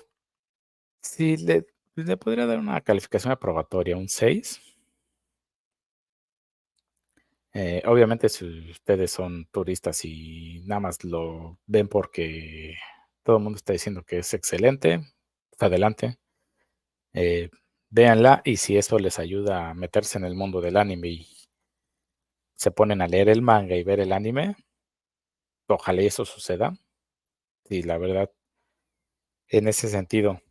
si 1.02 1.38
le, 1.38 1.66
le 1.96 2.18
podría 2.18 2.46
dar 2.46 2.60
una 2.60 2.82
calificación 2.82 3.32
aprobatoria, 3.32 3.98
un 3.98 4.10
6. 4.10 4.62
obviamente 7.86 8.30
si 8.30 8.72
ustedes 8.72 9.12
son 9.12 9.46
turistas 9.52 10.04
y 10.06 10.62
nada 10.66 10.82
más 10.82 11.04
lo 11.04 11.60
ven 11.68 11.88
porque 11.88 12.76
todo 13.24 13.38
el 13.38 13.44
mundo 13.44 13.58
está 13.58 13.74
diciendo 13.74 14.04
que 14.04 14.20
es 14.20 14.34
excelente, 14.34 15.02
adelante. 15.60 16.18
Eh, 17.14 17.50
véanla 17.90 18.42
y 18.46 18.58
si 18.58 18.78
eso 18.78 19.00
les 19.00 19.20
ayuda 19.20 19.70
a 19.70 19.74
meterse 19.76 20.18
en 20.18 20.26
el 20.26 20.36
mundo 20.36 20.62
del 20.62 20.78
anime 20.78 21.10
y 21.10 21.28
se 22.56 22.72
ponen 22.72 23.02
a 23.02 23.08
leer 23.08 23.30
el 23.30 23.44
manga 23.44 23.76
y 23.76 23.84
ver 23.84 24.00
el 24.00 24.12
anime, 24.14 24.56
ojalá 25.68 26.02
eso 26.02 26.26
suceda. 26.26 26.74
Y 27.70 27.84
la 27.84 27.98
verdad, 27.98 28.32
en 29.48 29.70
ese 29.70 29.88
sentido, 29.88 30.42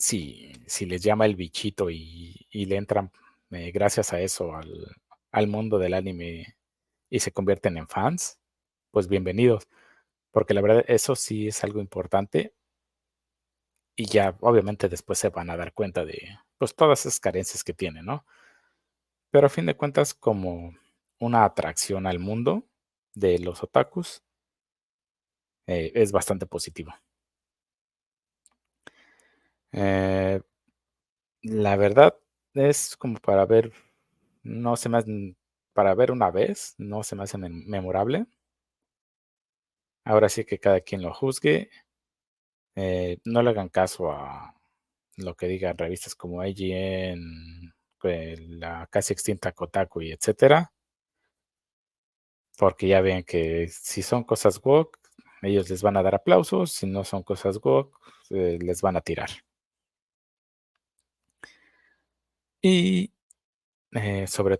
si, 0.00 0.52
si 0.66 0.86
les 0.86 1.02
llama 1.02 1.26
el 1.26 1.36
bichito 1.36 1.90
y, 1.90 2.46
le 2.52 2.76
entran 2.76 3.12
eh, 3.50 3.70
gracias 3.70 4.12
a 4.12 4.20
eso 4.20 4.52
al, 5.32 5.46
mundo 5.48 5.78
del 5.78 5.94
anime 5.94 6.56
y 7.10 7.20
se 7.20 7.32
convierten 7.32 7.76
en 7.76 7.86
fans, 7.88 8.40
pues 8.90 9.08
bienvenidos. 9.08 9.68
Porque 10.32 10.54
la 10.54 10.62
verdad, 10.62 10.84
eso 10.88 11.16
sí 11.16 11.48
es 11.48 11.64
algo 11.64 11.80
importante 11.80 12.54
y 13.96 14.06
ya 14.06 14.36
obviamente 14.40 14.88
después 14.88 15.18
se 15.18 15.28
van 15.28 15.50
a 15.50 15.56
dar 15.56 15.74
cuenta 15.74 16.04
de 16.04 16.38
pues 16.58 16.74
todas 16.74 17.00
esas 17.00 17.20
carencias 17.20 17.64
que 17.64 17.74
tiene, 17.74 18.02
¿no? 18.02 18.24
Pero 19.30 19.46
a 19.46 19.50
fin 19.50 19.66
de 19.66 19.76
cuentas 19.76 20.14
como 20.14 20.74
una 21.18 21.44
atracción 21.44 22.06
al 22.06 22.18
mundo 22.18 22.66
de 23.14 23.38
los 23.38 23.62
otakus 23.62 24.22
eh, 25.66 25.92
es 25.94 26.12
bastante 26.12 26.46
positivo. 26.46 26.92
Eh, 29.72 30.40
la 31.42 31.76
verdad 31.76 32.16
es 32.54 32.96
como 32.96 33.18
para 33.18 33.46
ver, 33.46 33.72
no 34.42 34.76
se 34.76 34.88
me 34.88 34.98
hace, 34.98 35.36
para 35.74 35.94
ver 35.94 36.12
una 36.12 36.30
vez, 36.30 36.74
no 36.78 37.02
se 37.02 37.16
me 37.16 37.24
hace 37.24 37.38
memorable. 37.38 38.26
Ahora 40.04 40.28
sí 40.28 40.44
que 40.44 40.58
cada 40.58 40.80
quien 40.82 41.00
lo 41.02 41.12
juzgue 41.14 41.70
eh, 42.76 43.18
no 43.24 43.42
le 43.42 43.50
hagan 43.50 43.68
caso 43.68 44.10
a 44.12 44.54
lo 45.16 45.36
que 45.36 45.48
digan 45.48 45.78
revistas 45.78 46.14
como 46.14 46.44
IGN, 46.44 47.74
la 48.60 48.86
casi 48.90 49.12
extinta 49.12 49.52
Kotaku 49.52 50.02
y 50.02 50.12
etcétera. 50.12 50.70
Porque 52.58 52.88
ya 52.88 53.00
ven 53.00 53.24
que 53.24 53.68
si 53.68 54.02
son 54.02 54.24
cosas 54.24 54.60
woke, 54.64 54.98
ellos 55.42 55.68
les 55.70 55.82
van 55.82 55.96
a 55.96 56.02
dar 56.02 56.14
aplausos, 56.14 56.72
si 56.72 56.86
no 56.86 57.04
son 57.04 57.22
cosas 57.22 57.58
woke, 57.62 57.96
eh, 58.30 58.58
les 58.60 58.82
van 58.82 58.96
a 58.96 59.00
tirar. 59.00 59.30
Y 62.62 63.12
eh, 63.92 64.26
sobre 64.26 64.58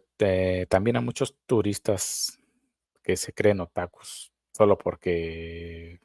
también 0.69 0.97
a 0.97 1.01
muchos 1.01 1.37
turistas 1.47 2.39
que 3.03 3.17
se 3.17 3.33
creen 3.33 3.61
otakus 3.61 4.33
solo 4.53 4.79
porque 4.79 6.01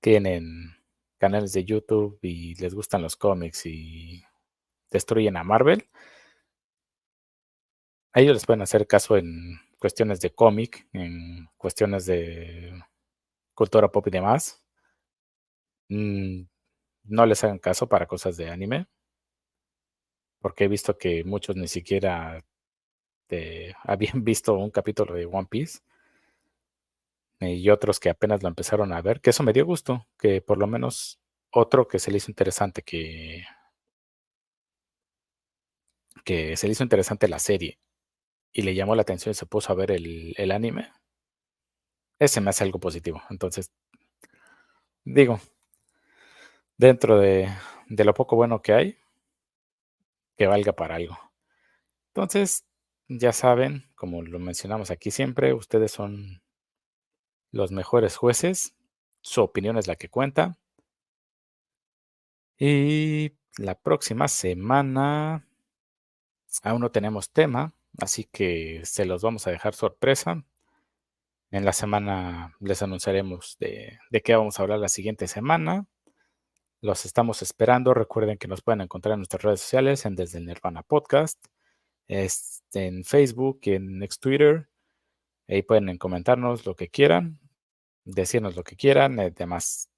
tienen 0.00 0.76
canales 1.18 1.52
de 1.52 1.64
YouTube 1.64 2.18
y 2.22 2.54
les 2.56 2.74
gustan 2.74 3.02
los 3.02 3.16
cómics 3.16 3.66
y 3.66 4.22
destruyen 4.90 5.36
a 5.36 5.44
Marvel. 5.44 5.88
A 8.12 8.20
ellos 8.20 8.34
les 8.34 8.46
pueden 8.46 8.62
hacer 8.62 8.86
caso 8.86 9.16
en 9.16 9.58
cuestiones 9.78 10.20
de 10.20 10.34
cómic, 10.34 10.86
en 10.92 11.48
cuestiones 11.56 12.06
de 12.06 12.72
cultura 13.54 13.90
pop 13.92 14.06
y 14.08 14.10
demás. 14.10 14.62
Mm, 15.88 16.42
no 17.04 17.26
les 17.26 17.44
hagan 17.44 17.58
caso 17.58 17.88
para 17.88 18.06
cosas 18.06 18.36
de 18.36 18.50
anime 18.50 18.86
porque 20.40 20.64
he 20.64 20.68
visto 20.68 20.98
que 20.98 21.24
muchos 21.24 21.56
ni 21.56 21.68
siquiera 21.68 22.44
habían 23.84 24.24
visto 24.24 24.54
un 24.54 24.70
capítulo 24.70 25.14
de 25.14 25.26
One 25.26 25.48
Piece 25.50 25.80
y 27.40 27.68
otros 27.70 28.00
que 28.00 28.10
apenas 28.10 28.42
lo 28.42 28.48
empezaron 28.48 28.92
a 28.92 29.00
ver, 29.02 29.20
que 29.20 29.30
eso 29.30 29.42
me 29.42 29.52
dio 29.52 29.64
gusto, 29.66 30.06
que 30.18 30.40
por 30.42 30.58
lo 30.58 30.66
menos 30.66 31.20
otro 31.52 31.88
que 31.88 31.98
se 31.98 32.10
le 32.10 32.18
hizo 32.18 32.30
interesante, 32.30 32.82
que, 32.82 33.44
que 36.24 36.56
se 36.56 36.66
le 36.66 36.72
hizo 36.72 36.82
interesante 36.82 37.28
la 37.28 37.38
serie 37.38 37.78
y 38.52 38.62
le 38.62 38.74
llamó 38.74 38.94
la 38.96 39.02
atención 39.02 39.32
y 39.32 39.34
se 39.34 39.46
puso 39.46 39.72
a 39.72 39.76
ver 39.76 39.92
el, 39.92 40.34
el 40.38 40.52
anime, 40.52 40.90
ese 42.20 42.40
me 42.40 42.50
hace 42.50 42.62
algo 42.64 42.78
positivo. 42.78 43.20
Entonces, 43.30 43.72
digo, 45.04 45.40
dentro 46.76 47.18
de, 47.18 47.48
de 47.88 48.04
lo 48.04 48.14
poco 48.14 48.36
bueno 48.36 48.62
que 48.62 48.72
hay, 48.72 48.96
que 50.40 50.46
valga 50.46 50.72
para 50.72 50.94
algo. 50.94 51.18
Entonces, 52.14 52.64
ya 53.08 53.30
saben, 53.30 53.84
como 53.94 54.22
lo 54.22 54.38
mencionamos 54.38 54.90
aquí 54.90 55.10
siempre, 55.10 55.52
ustedes 55.52 55.92
son 55.92 56.42
los 57.50 57.72
mejores 57.72 58.16
jueces, 58.16 58.74
su 59.20 59.42
opinión 59.42 59.76
es 59.76 59.86
la 59.86 59.96
que 59.96 60.08
cuenta. 60.08 60.56
Y 62.58 63.32
la 63.58 63.74
próxima 63.74 64.28
semana 64.28 65.46
aún 66.62 66.80
no 66.80 66.90
tenemos 66.90 67.30
tema, 67.30 67.74
así 67.98 68.24
que 68.24 68.80
se 68.84 69.04
los 69.04 69.20
vamos 69.20 69.46
a 69.46 69.50
dejar 69.50 69.74
sorpresa. 69.74 70.42
En 71.50 71.66
la 71.66 71.74
semana 71.74 72.56
les 72.60 72.80
anunciaremos 72.80 73.58
de, 73.60 73.98
de 74.10 74.22
qué 74.22 74.36
vamos 74.36 74.58
a 74.58 74.62
hablar 74.62 74.78
la 74.78 74.88
siguiente 74.88 75.28
semana. 75.28 75.84
Los 76.82 77.04
estamos 77.04 77.42
esperando. 77.42 77.92
Recuerden 77.92 78.38
que 78.38 78.48
nos 78.48 78.62
pueden 78.62 78.80
encontrar 78.80 79.12
en 79.12 79.20
nuestras 79.20 79.42
redes 79.42 79.60
sociales 79.60 80.06
en 80.06 80.16
Desde 80.16 80.38
el 80.38 80.46
Nirvana 80.46 80.82
Podcast, 80.82 81.44
en 82.08 83.04
Facebook, 83.04 83.60
en 83.64 83.98
Next 83.98 84.22
Twitter. 84.22 84.68
Ahí 85.46 85.62
pueden 85.62 85.98
comentarnos 85.98 86.64
lo 86.64 86.74
que 86.74 86.88
quieran, 86.88 87.38
decirnos 88.04 88.56
lo 88.56 88.64
que 88.64 88.76
quieran. 88.76 89.20
Además, 89.20 89.90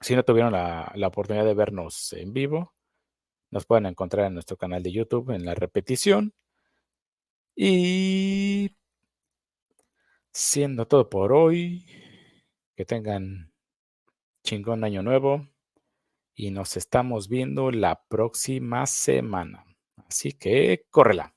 si 0.00 0.14
no 0.14 0.22
tuvieron 0.22 0.52
la 0.52 1.06
oportunidad 1.06 1.46
de 1.46 1.54
vernos 1.54 2.12
en 2.12 2.34
vivo, 2.34 2.74
nos 3.50 3.64
pueden 3.64 3.86
encontrar 3.86 4.26
en 4.26 4.34
nuestro 4.34 4.58
canal 4.58 4.82
de 4.82 4.92
YouTube 4.92 5.30
en 5.30 5.46
la 5.46 5.54
repetición. 5.54 6.34
Y 7.56 8.76
siendo 10.32 10.86
todo 10.86 11.08
por 11.08 11.32
hoy, 11.32 11.86
que 12.76 12.84
tengan 12.84 13.52
chingón 14.44 14.84
año 14.84 15.02
nuevo 15.02 15.49
y 16.40 16.50
nos 16.50 16.78
estamos 16.78 17.28
viendo 17.28 17.70
la 17.70 18.02
próxima 18.08 18.86
semana. 18.86 19.66
Así 20.08 20.32
que 20.32 20.86
córrela. 20.90 21.34